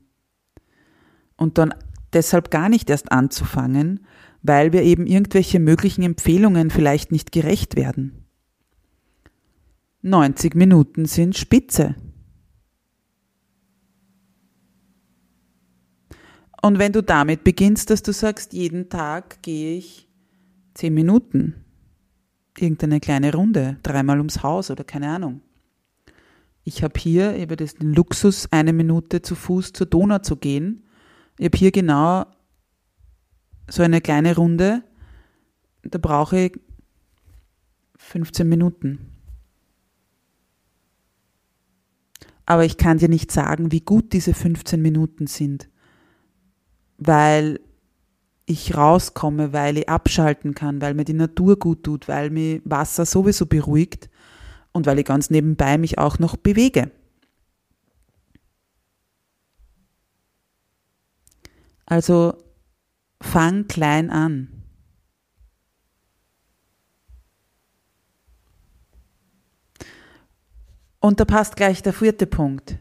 und 1.36 1.58
dann 1.58 1.74
deshalb 2.12 2.50
gar 2.50 2.68
nicht 2.68 2.88
erst 2.90 3.12
anzufangen, 3.12 4.06
weil 4.42 4.72
wir 4.72 4.82
eben 4.82 5.06
irgendwelche 5.06 5.60
möglichen 5.60 6.02
Empfehlungen 6.02 6.70
vielleicht 6.70 7.12
nicht 7.12 7.32
gerecht 7.32 7.76
werden. 7.76 8.24
90 10.02 10.54
Minuten 10.54 11.04
sind 11.04 11.36
Spitze. 11.36 11.94
Und 16.62 16.78
wenn 16.78 16.92
du 16.92 17.02
damit 17.02 17.44
beginnst, 17.44 17.90
dass 17.90 18.02
du 18.02 18.12
sagst, 18.12 18.52
jeden 18.52 18.88
Tag 18.88 19.42
gehe 19.42 19.76
ich 19.76 20.08
10 20.74 20.92
Minuten, 20.92 21.64
irgendeine 22.58 23.00
kleine 23.00 23.32
Runde, 23.32 23.78
dreimal 23.82 24.18
ums 24.18 24.42
Haus 24.42 24.70
oder 24.70 24.84
keine 24.84 25.08
Ahnung. 25.08 25.40
Ich 26.64 26.82
habe 26.82 26.98
hier 26.98 27.34
eben 27.34 27.56
den 27.56 27.94
Luxus, 27.94 28.46
eine 28.50 28.72
Minute 28.72 29.22
zu 29.22 29.34
Fuß 29.34 29.72
zur 29.72 29.86
Donau 29.86 30.18
zu 30.18 30.36
gehen. 30.36 30.84
Ich 31.38 31.46
habe 31.46 31.58
hier 31.58 31.72
genau 31.72 32.26
so 33.70 33.82
eine 33.82 34.00
kleine 34.00 34.36
Runde, 34.36 34.82
da 35.82 35.98
brauche 35.98 36.38
ich 36.38 36.60
15 37.96 38.48
Minuten. 38.48 39.06
Aber 42.46 42.64
ich 42.64 42.76
kann 42.76 42.98
dir 42.98 43.08
nicht 43.08 43.30
sagen, 43.30 43.70
wie 43.70 43.80
gut 43.80 44.12
diese 44.12 44.34
15 44.34 44.82
Minuten 44.82 45.28
sind, 45.28 45.68
weil 46.98 47.60
ich 48.44 48.76
rauskomme, 48.76 49.52
weil 49.52 49.78
ich 49.78 49.88
abschalten 49.88 50.54
kann, 50.54 50.80
weil 50.80 50.94
mir 50.94 51.04
die 51.04 51.12
Natur 51.12 51.56
gut 51.56 51.84
tut, 51.84 52.08
weil 52.08 52.30
mir 52.30 52.60
Wasser 52.64 53.06
sowieso 53.06 53.46
beruhigt 53.46 54.10
und 54.72 54.86
weil 54.86 54.98
ich 54.98 55.04
ganz 55.04 55.30
nebenbei 55.30 55.78
mich 55.78 55.98
auch 55.98 56.18
noch 56.18 56.36
bewege. 56.36 56.90
Also 61.86 62.34
Fang 63.20 63.66
klein 63.68 64.10
an. 64.10 64.60
Und 71.00 71.18
da 71.18 71.24
passt 71.24 71.56
gleich 71.56 71.82
der 71.82 71.92
vierte 71.92 72.26
Punkt. 72.26 72.78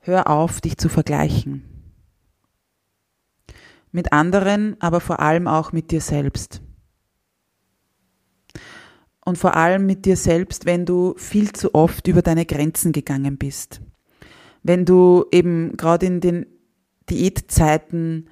Hör 0.00 0.30
auf, 0.30 0.60
dich 0.60 0.78
zu 0.78 0.88
vergleichen. 0.88 1.64
Mit 3.92 4.12
anderen, 4.12 4.80
aber 4.80 5.00
vor 5.00 5.20
allem 5.20 5.46
auch 5.46 5.72
mit 5.72 5.90
dir 5.90 6.00
selbst. 6.00 6.62
Und 9.24 9.36
vor 9.36 9.56
allem 9.56 9.84
mit 9.84 10.06
dir 10.06 10.16
selbst, 10.16 10.64
wenn 10.64 10.86
du 10.86 11.14
viel 11.18 11.52
zu 11.52 11.74
oft 11.74 12.08
über 12.08 12.22
deine 12.22 12.46
Grenzen 12.46 12.92
gegangen 12.92 13.36
bist. 13.36 13.82
Wenn 14.62 14.86
du 14.86 15.26
eben 15.30 15.76
gerade 15.76 16.06
in 16.06 16.20
den 16.20 16.46
Diätzeiten 17.10 18.30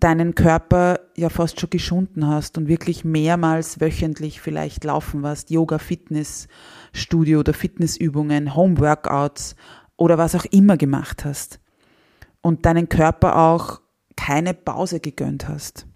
deinen 0.00 0.34
Körper 0.34 1.00
ja 1.16 1.28
fast 1.28 1.60
schon 1.60 1.70
geschunden 1.70 2.26
hast 2.26 2.58
und 2.58 2.68
wirklich 2.68 3.04
mehrmals 3.04 3.80
wöchentlich 3.80 4.40
vielleicht 4.40 4.84
laufen 4.84 5.22
warst, 5.22 5.50
Yoga, 5.50 5.78
Fitness, 5.78 6.48
Studio 6.92 7.40
oder 7.40 7.54
Fitnessübungen, 7.54 8.54
Homeworkouts 8.54 9.56
oder 9.96 10.18
was 10.18 10.34
auch 10.34 10.44
immer 10.46 10.76
gemacht 10.76 11.24
hast 11.24 11.60
und 12.40 12.66
deinen 12.66 12.88
Körper 12.88 13.36
auch 13.36 13.80
keine 14.16 14.54
Pause 14.54 15.00
gegönnt 15.00 15.48
hast. 15.48 15.86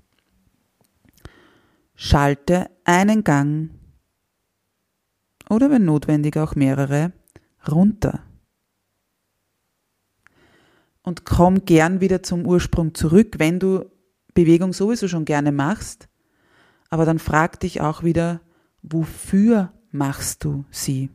Schalte 1.95 2.71
einen 2.85 3.25
Gang 3.25 3.71
oder 5.51 5.71
wenn 5.71 5.85
notwendig 5.85 6.37
auch 6.37 6.55
mehrere 6.55 7.13
runter. 7.71 8.23
Und 11.09 11.25
komm 11.25 11.65
gern 11.65 12.03
wieder 12.03 12.23
zum 12.23 12.47
Ursprung 12.47 12.95
zurück, 12.95 13.37
wenn 13.39 13.59
du 13.59 13.91
Bewegung 14.35 14.75
sowieso 14.75 15.09
schon 15.09 15.25
gerne 15.25 15.53
machst. 15.53 16.07
Aber 16.91 17.07
dann 17.07 17.19
frag 17.19 17.59
dich 17.61 17.81
auch 17.81 18.03
wieder, 18.03 18.43
wofür 18.83 19.73
machst 19.91 20.45
du 20.45 20.67
sie? 20.71 21.09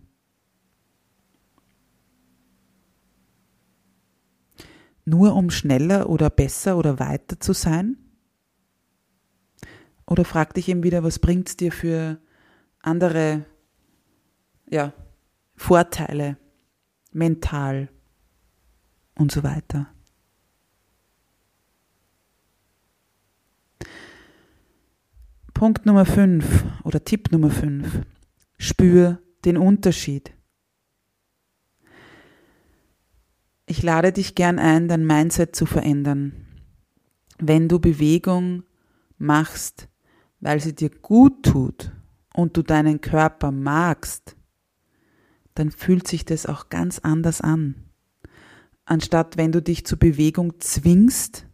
Nur 5.06 5.36
um 5.36 5.52
schneller 5.52 6.10
oder 6.10 6.32
besser 6.32 6.76
oder 6.76 6.98
weiter 6.98 7.40
zu 7.40 7.54
sein? 7.54 7.96
Oder 10.08 10.26
frag 10.26 10.56
dich 10.56 10.70
eben 10.70 10.82
wieder, 10.82 11.04
was 11.04 11.20
bringt 11.20 11.50
es 11.50 11.56
dir 11.56 11.72
für 11.72 12.18
andere 12.80 13.46
ja, 14.72 14.92
Vorteile, 15.56 16.38
mental 17.12 17.93
und 19.16 19.32
so 19.32 19.44
weiter. 19.44 19.88
Punkt 25.54 25.86
Nummer 25.86 26.06
5 26.06 26.66
oder 26.84 27.04
Tipp 27.04 27.32
Nummer 27.32 27.50
5. 27.50 28.02
Spür 28.58 29.22
den 29.46 29.58
Unterschied. 29.58 30.34
Ich 33.66 33.82
lade 33.82 34.12
dich 34.12 34.36
gern 34.36 34.60
ein, 34.60 34.88
dein 34.88 35.06
Mindset 35.06 35.56
zu 35.56 35.66
verändern. 35.66 36.46
Wenn 37.40 37.70
du 37.70 37.80
Bewegung 37.80 38.64
machst, 39.18 39.88
weil 40.40 40.60
sie 40.60 40.76
dir 40.76 40.90
gut 40.90 41.44
tut 41.44 41.92
und 42.34 42.58
du 42.58 42.62
deinen 42.62 43.00
Körper 43.00 43.52
magst, 43.52 44.36
dann 45.56 45.72
fühlt 45.72 46.08
sich 46.08 46.26
das 46.26 46.46
auch 46.46 46.70
ganz 46.70 47.00
anders 47.00 47.40
an. 47.40 47.93
Anstatt 48.86 49.38
wenn 49.38 49.52
du 49.52 49.62
dich 49.62 49.86
zur 49.86 49.98
Bewegung 49.98 50.60
zwingst, 50.60 51.48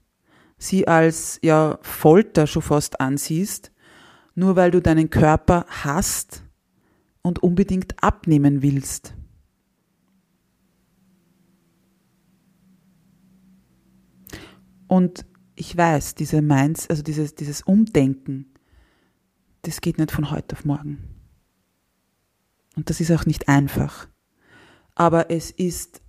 sie 0.58 0.88
als 0.88 1.40
ja 1.44 1.78
Folter 1.82 2.48
schon 2.48 2.62
fast 2.62 3.00
ansiehst, 3.00 3.72
nur 4.36 4.56
weil 4.56 4.72
du 4.72 4.82
deinen 4.82 5.10
Körper 5.10 5.66
hast 5.68 6.44
und 7.22 7.44
unbedingt 7.44 8.02
abnehmen 8.02 8.62
willst. 8.62 9.14
Und 14.88 15.26
ich 15.56 15.76
weiß, 15.78 16.16
diese 16.16 16.42
Minds, 16.42 16.90
also 16.90 17.04
dieses, 17.04 17.36
dieses 17.36 17.62
Umdenken, 17.62 18.54
das 19.62 19.82
geht 19.82 19.98
nicht 19.98 20.12
von 20.12 20.32
heute 20.32 20.56
auf 20.56 20.66
morgen. 20.66 20.98
Und 22.76 22.90
das 22.90 23.00
ist 23.00 23.12
auch 23.12 23.26
nicht 23.26 23.48
einfach. 23.48 24.08
Aber 24.96 25.30
es 25.30 25.52
ist 25.52 26.02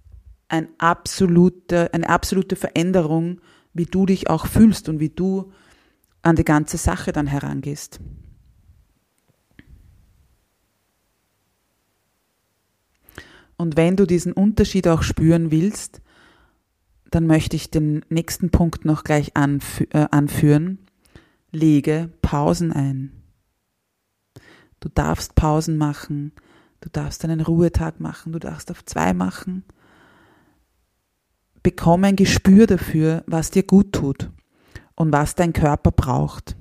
ein 0.51 0.69
absolute, 0.79 1.93
eine 1.95 2.09
absolute 2.09 2.57
Veränderung, 2.57 3.41
wie 3.73 3.87
du 3.87 4.07
dich 4.07 4.29
auch 4.29 4.47
fühlst 4.47 4.89
und 4.89 5.01
wie 5.01 5.11
du 5.11 5.53
an 6.23 6.37
die 6.37 6.45
ganze 6.45 6.77
Sache 6.77 7.13
dann 7.13 7.27
herangehst. 7.27 8.01
Und 13.57 13.77
wenn 13.77 13.97
du 13.97 14.07
diesen 14.07 14.33
Unterschied 14.33 14.89
auch 14.89 15.03
spüren 15.03 15.51
willst, 15.51 16.01
dann 17.11 17.27
möchte 17.27 17.57
ich 17.57 17.71
den 17.71 18.05
nächsten 18.09 18.51
Punkt 18.51 18.85
noch 18.85 19.05
gleich 19.05 19.37
anfü 19.37 19.87
äh, 19.91 20.07
anführen. 20.11 20.79
Lege 21.53 22.11
Pausen 22.23 22.73
ein. 22.73 23.13
Du 24.79 24.89
darfst 24.89 25.35
Pausen 25.35 25.77
machen, 25.77 26.33
Du 26.81 26.89
darfst 26.89 27.25
einen 27.25 27.41
Ruhetag 27.41 28.01
machen, 28.01 28.33
du 28.33 28.39
darfst 28.39 28.71
auf 28.71 28.85
zwei 28.85 29.13
machen. 29.13 29.65
Bekomme 31.63 32.09
ein 32.09 32.17
Gespür 32.17 32.67
dafür, 32.67 33.23
was 33.27 33.51
dir 33.51 33.63
gut 33.63 33.93
tut 33.93 34.31
und 34.95 35.13
was 35.13 35.35
dein 35.35 35.53
Körper 35.53 35.91
braucht. 35.91 36.57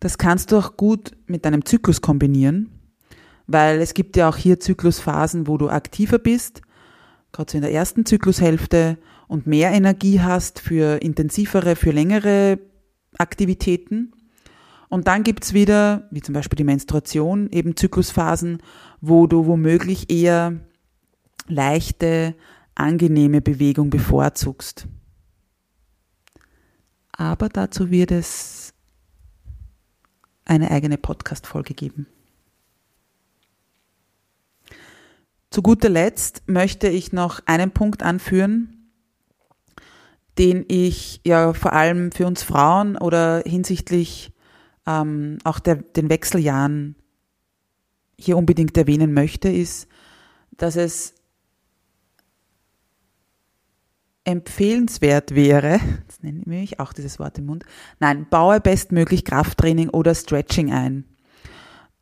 Das 0.00 0.18
kannst 0.18 0.52
du 0.52 0.58
auch 0.58 0.76
gut 0.76 1.16
mit 1.26 1.44
deinem 1.44 1.64
Zyklus 1.64 2.00
kombinieren, 2.00 2.70
weil 3.46 3.80
es 3.80 3.94
gibt 3.94 4.16
ja 4.16 4.28
auch 4.28 4.36
hier 4.36 4.60
Zyklusphasen, 4.60 5.46
wo 5.46 5.56
du 5.56 5.68
aktiver 5.68 6.18
bist, 6.18 6.62
gerade 7.32 7.50
so 7.50 7.58
in 7.58 7.62
der 7.62 7.72
ersten 7.72 8.04
Zyklushälfte 8.04 8.98
und 9.28 9.46
mehr 9.46 9.70
Energie 9.70 10.20
hast 10.20 10.60
für 10.60 11.02
intensivere, 11.02 11.76
für 11.76 11.90
längere 11.90 12.58
Aktivitäten. 13.18 14.12
Und 14.88 15.08
dann 15.08 15.24
gibt's 15.24 15.52
wieder, 15.52 16.08
wie 16.10 16.22
zum 16.22 16.34
Beispiel 16.34 16.56
die 16.56 16.64
Menstruation, 16.64 17.48
eben 17.50 17.76
Zyklusphasen, 17.76 18.58
wo 19.00 19.26
du 19.26 19.46
womöglich 19.46 20.10
eher 20.10 20.60
leichte, 21.48 22.34
angenehme 22.76 23.40
Bewegung 23.40 23.90
bevorzugst. 23.90 24.86
Aber 27.12 27.48
dazu 27.48 27.90
wird 27.90 28.10
es 28.10 28.72
eine 30.44 30.70
eigene 30.70 30.98
Podcast-Folge 30.98 31.74
geben. 31.74 32.06
Zu 35.50 35.62
guter 35.62 35.88
Letzt 35.88 36.42
möchte 36.46 36.88
ich 36.88 37.12
noch 37.12 37.40
einen 37.46 37.70
Punkt 37.70 38.02
anführen, 38.02 38.90
den 40.38 40.64
ich 40.68 41.20
ja 41.24 41.54
vor 41.54 41.72
allem 41.72 42.12
für 42.12 42.26
uns 42.26 42.42
Frauen 42.42 42.96
oder 42.96 43.42
hinsichtlich 43.46 44.32
ähm, 44.86 45.38
auch 45.44 45.58
der, 45.58 45.76
den 45.76 46.10
Wechseljahren 46.10 46.96
hier 48.18 48.36
unbedingt 48.36 48.76
erwähnen 48.76 49.14
möchte, 49.14 49.48
ist, 49.48 49.88
dass 50.56 50.76
es 50.76 51.14
empfehlenswert 54.26 55.34
wäre, 55.34 55.80
jetzt 56.02 56.22
nenne 56.22 56.62
ich 56.62 56.80
auch 56.80 56.92
dieses 56.92 57.18
Wort 57.18 57.38
im 57.38 57.46
Mund, 57.46 57.64
nein, 58.00 58.26
baue 58.28 58.60
bestmöglich 58.60 59.24
Krafttraining 59.24 59.88
oder 59.88 60.14
Stretching 60.14 60.72
ein. 60.72 61.04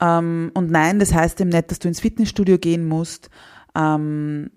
Ähm, 0.01 0.51
und 0.55 0.71
nein, 0.71 0.99
das 0.99 1.13
heißt 1.13 1.41
eben 1.43 1.51
nicht, 1.51 1.71
dass 1.71 1.79
du 1.79 1.89
ins 1.89 2.01
Fitnessstudio 2.01 2.59
gehen 2.59 2.89
musst, 2.89 3.29
ähm, 3.75 4.51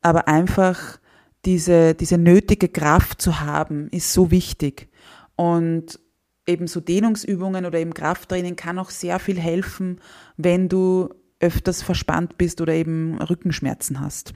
aber 0.00 0.26
einfach 0.26 0.98
diese, 1.44 1.94
diese 1.94 2.16
nötige 2.16 2.68
Kraft 2.68 3.20
zu 3.20 3.40
haben, 3.40 3.88
ist 3.90 4.12
so 4.12 4.30
wichtig. 4.30 4.88
Und 5.36 6.00
eben 6.46 6.66
so 6.66 6.80
Dehnungsübungen 6.80 7.66
oder 7.66 7.78
eben 7.78 7.92
Krafttraining 7.92 8.56
kann 8.56 8.78
auch 8.78 8.90
sehr 8.90 9.18
viel 9.18 9.38
helfen, 9.38 10.00
wenn 10.38 10.70
du 10.70 11.10
öfters 11.40 11.82
verspannt 11.82 12.38
bist 12.38 12.62
oder 12.62 12.72
eben 12.72 13.20
Rückenschmerzen 13.20 14.00
hast. 14.00 14.32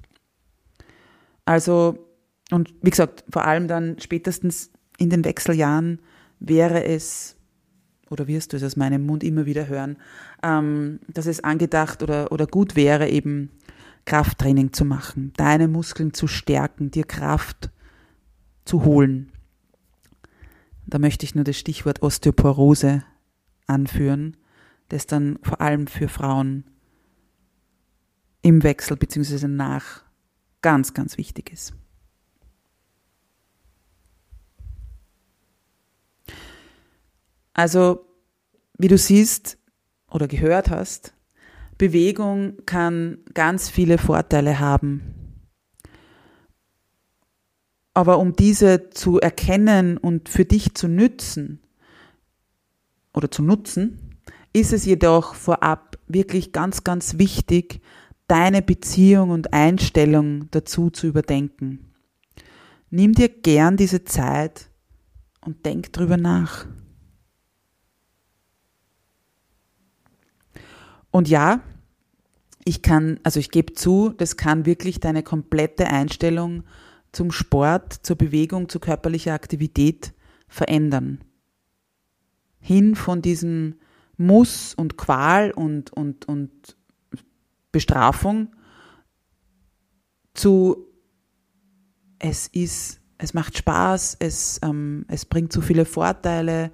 Also, 1.52 2.08
und 2.50 2.72
wie 2.80 2.88
gesagt, 2.88 3.24
vor 3.28 3.44
allem 3.44 3.68
dann 3.68 3.98
spätestens 4.00 4.70
in 4.96 5.10
den 5.10 5.22
Wechseljahren 5.22 6.00
wäre 6.40 6.82
es, 6.82 7.36
oder 8.08 8.26
wirst 8.26 8.52
du 8.54 8.56
es 8.56 8.62
aus 8.62 8.76
meinem 8.76 9.04
Mund 9.04 9.22
immer 9.22 9.44
wieder 9.44 9.68
hören, 9.68 9.98
ähm, 10.42 11.00
dass 11.08 11.26
es 11.26 11.44
angedacht 11.44 12.02
oder, 12.02 12.32
oder 12.32 12.46
gut 12.46 12.74
wäre, 12.74 13.10
eben 13.10 13.50
Krafttraining 14.06 14.72
zu 14.72 14.86
machen, 14.86 15.34
deine 15.36 15.68
Muskeln 15.68 16.14
zu 16.14 16.26
stärken, 16.26 16.90
dir 16.90 17.04
Kraft 17.04 17.70
zu 18.64 18.86
holen. 18.86 19.30
Da 20.86 20.98
möchte 20.98 21.26
ich 21.26 21.34
nur 21.34 21.44
das 21.44 21.58
Stichwort 21.58 22.00
Osteoporose 22.00 23.04
anführen, 23.66 24.38
das 24.88 25.06
dann 25.06 25.38
vor 25.42 25.60
allem 25.60 25.86
für 25.86 26.08
Frauen 26.08 26.64
im 28.40 28.62
Wechsel 28.62 28.96
bzw. 28.96 29.48
nach 29.48 30.02
ganz, 30.62 30.94
ganz 30.94 31.18
wichtig 31.18 31.52
ist. 31.52 31.74
Also, 37.54 38.06
wie 38.78 38.88
du 38.88 38.96
siehst 38.96 39.58
oder 40.10 40.26
gehört 40.26 40.70
hast, 40.70 41.14
Bewegung 41.76 42.56
kann 42.64 43.18
ganz 43.34 43.68
viele 43.68 43.98
Vorteile 43.98 44.58
haben 44.58 45.22
aber 47.94 48.18
um 48.18 48.34
diese 48.34 48.90
zu 48.90 49.20
erkennen 49.20 49.98
und 49.98 50.28
für 50.28 50.44
dich 50.44 50.74
zu 50.74 50.88
nützen 50.88 51.60
oder 53.12 53.30
zu 53.30 53.42
nutzen, 53.42 54.16
ist 54.52 54.72
es 54.72 54.84
jedoch 54.84 55.34
vorab 55.34 55.98
wirklich 56.06 56.52
ganz, 56.52 56.84
ganz 56.84 57.18
wichtig, 57.18 57.80
deine 58.26 58.62
Beziehung 58.62 59.30
und 59.30 59.52
Einstellung 59.52 60.50
dazu 60.50 60.90
zu 60.90 61.06
überdenken. 61.06 61.92
Nimm 62.90 63.14
dir 63.14 63.28
gern 63.28 63.76
diese 63.76 64.04
Zeit 64.04 64.68
und 65.44 65.64
denk 65.64 65.92
drüber 65.92 66.16
nach. 66.16 66.66
Und 71.10 71.28
ja, 71.28 71.60
ich 72.64 72.82
kann, 72.82 73.20
also 73.22 73.40
ich 73.40 73.50
gebe 73.50 73.74
zu, 73.74 74.10
das 74.10 74.36
kann 74.36 74.66
wirklich 74.66 75.00
deine 75.00 75.22
komplette 75.22 75.86
Einstellung 75.88 76.64
zum 77.12 77.30
Sport, 77.30 77.92
zur 78.02 78.16
Bewegung, 78.16 78.68
zu 78.68 78.80
körperlicher 78.80 79.34
Aktivität 79.34 80.14
verändern. 80.48 81.20
Hin 82.60 82.94
von 82.94 83.20
diesem 83.20 83.76
Muss 84.16 84.74
und 84.74 84.96
Qual 84.96 85.50
und, 85.50 85.92
und, 85.92 86.26
und 86.26 86.76
Bestrafung 87.72 88.54
zu 90.34 90.86
es 92.18 92.46
ist, 92.48 93.00
es 93.18 93.34
macht 93.34 93.58
Spaß, 93.58 94.16
es, 94.20 94.60
ähm, 94.62 95.04
es 95.08 95.24
bringt 95.24 95.52
so 95.52 95.60
viele 95.60 95.84
Vorteile, 95.84 96.70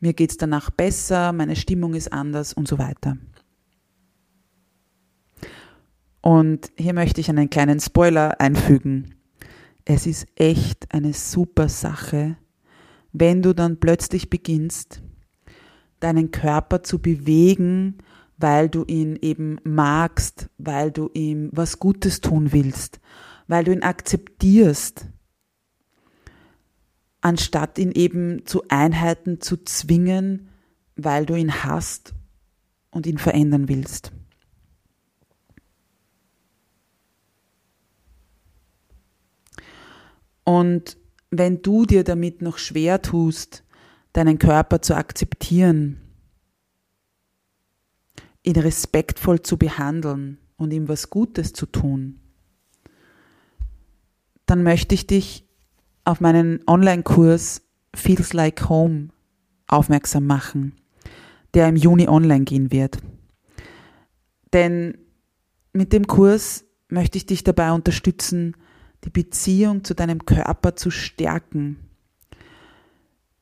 mir 0.00 0.12
geht's 0.12 0.36
danach 0.36 0.70
besser, 0.70 1.32
meine 1.32 1.56
Stimmung 1.56 1.94
ist 1.94 2.12
anders 2.12 2.52
und 2.52 2.68
so 2.68 2.78
weiter. 2.78 3.16
Und 6.20 6.70
hier 6.76 6.92
möchte 6.94 7.20
ich 7.20 7.28
einen 7.30 7.50
kleinen 7.50 7.80
Spoiler 7.80 8.40
einfügen. 8.40 9.14
Es 9.84 10.06
ist 10.06 10.26
echt 10.36 10.92
eine 10.94 11.12
super 11.12 11.68
Sache, 11.68 12.36
wenn 13.12 13.42
du 13.42 13.54
dann 13.54 13.78
plötzlich 13.78 14.30
beginnst, 14.30 15.02
deinen 16.00 16.30
Körper 16.30 16.82
zu 16.82 16.98
bewegen, 16.98 17.98
weil 18.44 18.68
du 18.68 18.84
ihn 18.84 19.16
eben 19.16 19.58
magst, 19.64 20.50
weil 20.58 20.92
du 20.92 21.08
ihm 21.14 21.48
was 21.54 21.78
Gutes 21.78 22.20
tun 22.20 22.52
willst, 22.52 23.00
weil 23.48 23.64
du 23.64 23.72
ihn 23.72 23.82
akzeptierst, 23.82 25.06
anstatt 27.22 27.78
ihn 27.78 27.90
eben 27.90 28.44
zu 28.44 28.68
Einheiten 28.68 29.40
zu 29.40 29.56
zwingen, 29.64 30.50
weil 30.94 31.24
du 31.24 31.34
ihn 31.34 31.64
hast 31.64 32.14
und 32.90 33.06
ihn 33.06 33.16
verändern 33.16 33.70
willst. 33.70 34.12
Und 40.44 40.98
wenn 41.30 41.62
du 41.62 41.86
dir 41.86 42.04
damit 42.04 42.42
noch 42.42 42.58
schwer 42.58 43.00
tust, 43.00 43.64
deinen 44.12 44.38
Körper 44.38 44.82
zu 44.82 44.94
akzeptieren, 44.94 46.03
ihn 48.44 48.56
respektvoll 48.56 49.42
zu 49.42 49.56
behandeln 49.56 50.38
und 50.56 50.72
ihm 50.72 50.88
was 50.88 51.10
Gutes 51.10 51.52
zu 51.52 51.66
tun, 51.66 52.20
dann 54.46 54.62
möchte 54.62 54.94
ich 54.94 55.06
dich 55.06 55.48
auf 56.04 56.20
meinen 56.20 56.60
Online-Kurs 56.66 57.62
Feels 57.94 58.32
Like 58.32 58.68
Home 58.68 59.08
aufmerksam 59.66 60.26
machen, 60.26 60.76
der 61.54 61.68
im 61.68 61.76
Juni 61.76 62.06
online 62.08 62.44
gehen 62.44 62.70
wird. 62.70 62.98
Denn 64.52 64.98
mit 65.72 65.92
dem 65.92 66.06
Kurs 66.06 66.64
möchte 66.88 67.16
ich 67.18 67.26
dich 67.26 67.42
dabei 67.42 67.72
unterstützen, 67.72 68.54
die 69.04 69.10
Beziehung 69.10 69.84
zu 69.84 69.94
deinem 69.94 70.24
Körper 70.24 70.76
zu 70.76 70.90
stärken, 70.90 71.78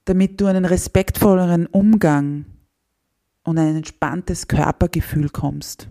damit 0.05 0.41
du 0.41 0.47
einen 0.47 0.65
respektvolleren 0.65 1.67
Umgang 1.67 2.47
und 3.45 3.59
ein 3.59 3.77
entspanntes 3.77 4.49
Körpergefühl 4.49 5.29
kommst. 5.29 5.89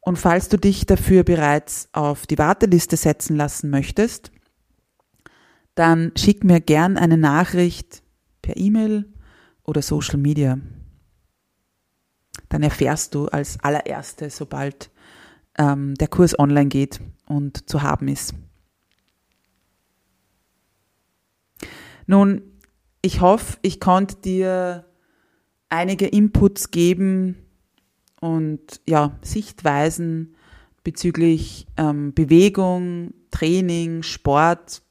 Und 0.00 0.16
falls 0.16 0.48
du 0.48 0.58
dich 0.58 0.86
dafür 0.86 1.24
bereits 1.24 1.88
auf 1.92 2.26
die 2.26 2.38
Warteliste 2.38 2.96
setzen 2.96 3.36
lassen 3.36 3.70
möchtest, 3.70 4.32
dann 5.74 6.12
schick 6.16 6.42
mir 6.42 6.60
gern 6.60 6.96
eine 6.96 7.16
Nachricht 7.16 8.02
per 8.42 8.56
E-Mail 8.56 9.12
oder 9.62 9.82
Social 9.82 10.18
Media. 10.18 10.58
Dann 12.48 12.62
erfährst 12.62 13.14
du 13.14 13.28
als 13.28 13.60
allererste, 13.60 14.30
sobald 14.30 14.90
ähm, 15.58 15.94
der 15.94 16.08
Kurs 16.08 16.38
online 16.38 16.68
geht 16.68 17.00
und 17.26 17.68
zu 17.68 17.82
haben 17.82 18.08
ist. 18.08 18.34
Nun, 22.06 22.42
ich 23.02 23.20
hoffe, 23.20 23.58
ich 23.62 23.80
konnte 23.80 24.16
dir 24.16 24.84
einige 25.68 26.06
Inputs 26.06 26.70
geben 26.70 27.36
und 28.20 28.80
ja, 28.86 29.18
Sichtweisen 29.22 30.34
bezüglich 30.84 31.66
ähm, 31.76 32.12
Bewegung, 32.14 33.14
Training, 33.30 34.02
Sport, 34.02 34.82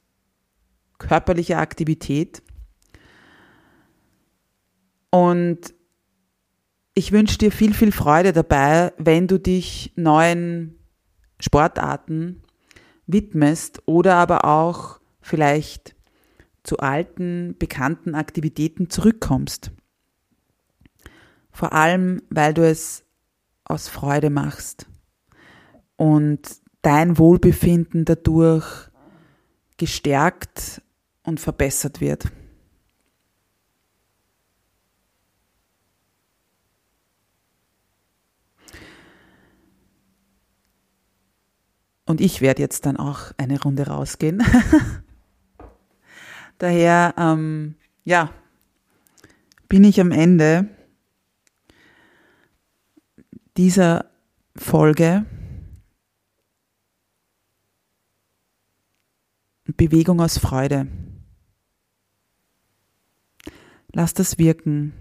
körperliche 0.97 1.57
Aktivität. 1.57 2.41
Und 5.11 5.73
ich 6.93 7.11
wünsche 7.11 7.37
dir 7.37 7.51
viel, 7.51 7.73
viel 7.73 7.91
Freude 7.91 8.33
dabei, 8.33 8.93
wenn 8.97 9.27
du 9.27 9.39
dich 9.39 9.93
neuen 9.95 10.77
Sportarten 11.39 12.43
widmest 13.07 13.81
oder 13.85 14.15
aber 14.15 14.45
auch 14.45 14.99
vielleicht 15.21 15.95
zu 16.63 16.77
alten, 16.79 17.55
bekannten 17.57 18.15
Aktivitäten 18.15 18.89
zurückkommst. 18.89 19.71
Vor 21.51 21.73
allem, 21.73 22.21
weil 22.29 22.53
du 22.53 22.67
es 22.67 23.03
aus 23.63 23.87
Freude 23.87 24.29
machst 24.29 24.87
und 25.95 26.39
dein 26.81 27.17
Wohlbefinden 27.17 28.05
dadurch 28.05 28.89
gestärkt 29.77 30.81
und 31.23 31.39
verbessert 31.39 32.01
wird. 32.01 32.31
Und 42.05 42.21
ich 42.21 42.41
werde 42.41 42.63
jetzt 42.63 42.87
dann 42.87 42.97
auch 42.97 43.33
eine 43.37 43.61
Runde 43.61 43.85
rausgehen. 43.85 44.43
Daher, 46.59 47.15
ähm, 47.17 47.75
ja, 48.03 48.33
bin 49.69 49.85
ich 49.85 49.99
am 50.01 50.11
Ende 50.11 50.67
dieser 53.55 54.11
Folge 54.55 55.25
Bewegung 59.65 60.19
aus 60.19 60.37
Freude. 60.37 60.87
Lass 63.93 64.13
das 64.13 64.37
wirken. 64.37 64.93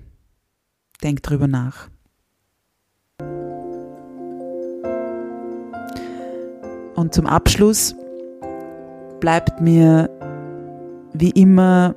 Denk 1.02 1.22
drüber 1.22 1.48
nach. 1.48 1.88
Und 6.94 7.14
zum 7.14 7.26
Abschluss 7.26 7.96
bleibt 9.20 9.60
mir 9.60 10.17
wie 11.12 11.30
immer 11.30 11.94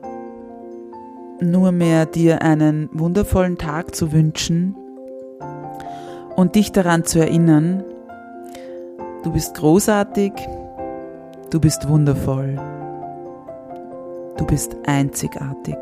nur 1.40 1.72
mehr 1.72 2.06
dir 2.06 2.42
einen 2.42 2.90
wundervollen 2.94 3.58
Tag 3.58 3.96
zu 3.96 4.12
wünschen 4.12 4.76
und 6.36 6.56
dich 6.56 6.72
daran 6.72 7.04
zu 7.04 7.20
erinnern, 7.20 7.84
du 9.24 9.32
bist 9.32 9.56
großartig, 9.56 10.34
du 11.50 11.60
bist 11.60 11.88
wundervoll, 11.90 12.60
du 14.38 14.46
bist 14.46 14.76
einzigartig. 14.86 15.78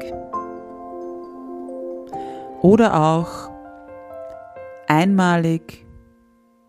Oder 2.62 3.00
auch 3.00 3.50
einmalig, 4.88 5.86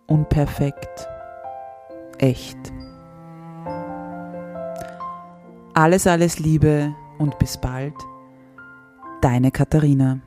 unperfekt 0.07 1.09
echt. 2.19 2.73
Alles, 5.81 6.07
alles 6.07 6.39
Liebe 6.39 6.95
und 7.17 7.39
bis 7.39 7.57
bald. 7.59 7.95
Deine 9.23 9.51
Katharina. 9.51 10.21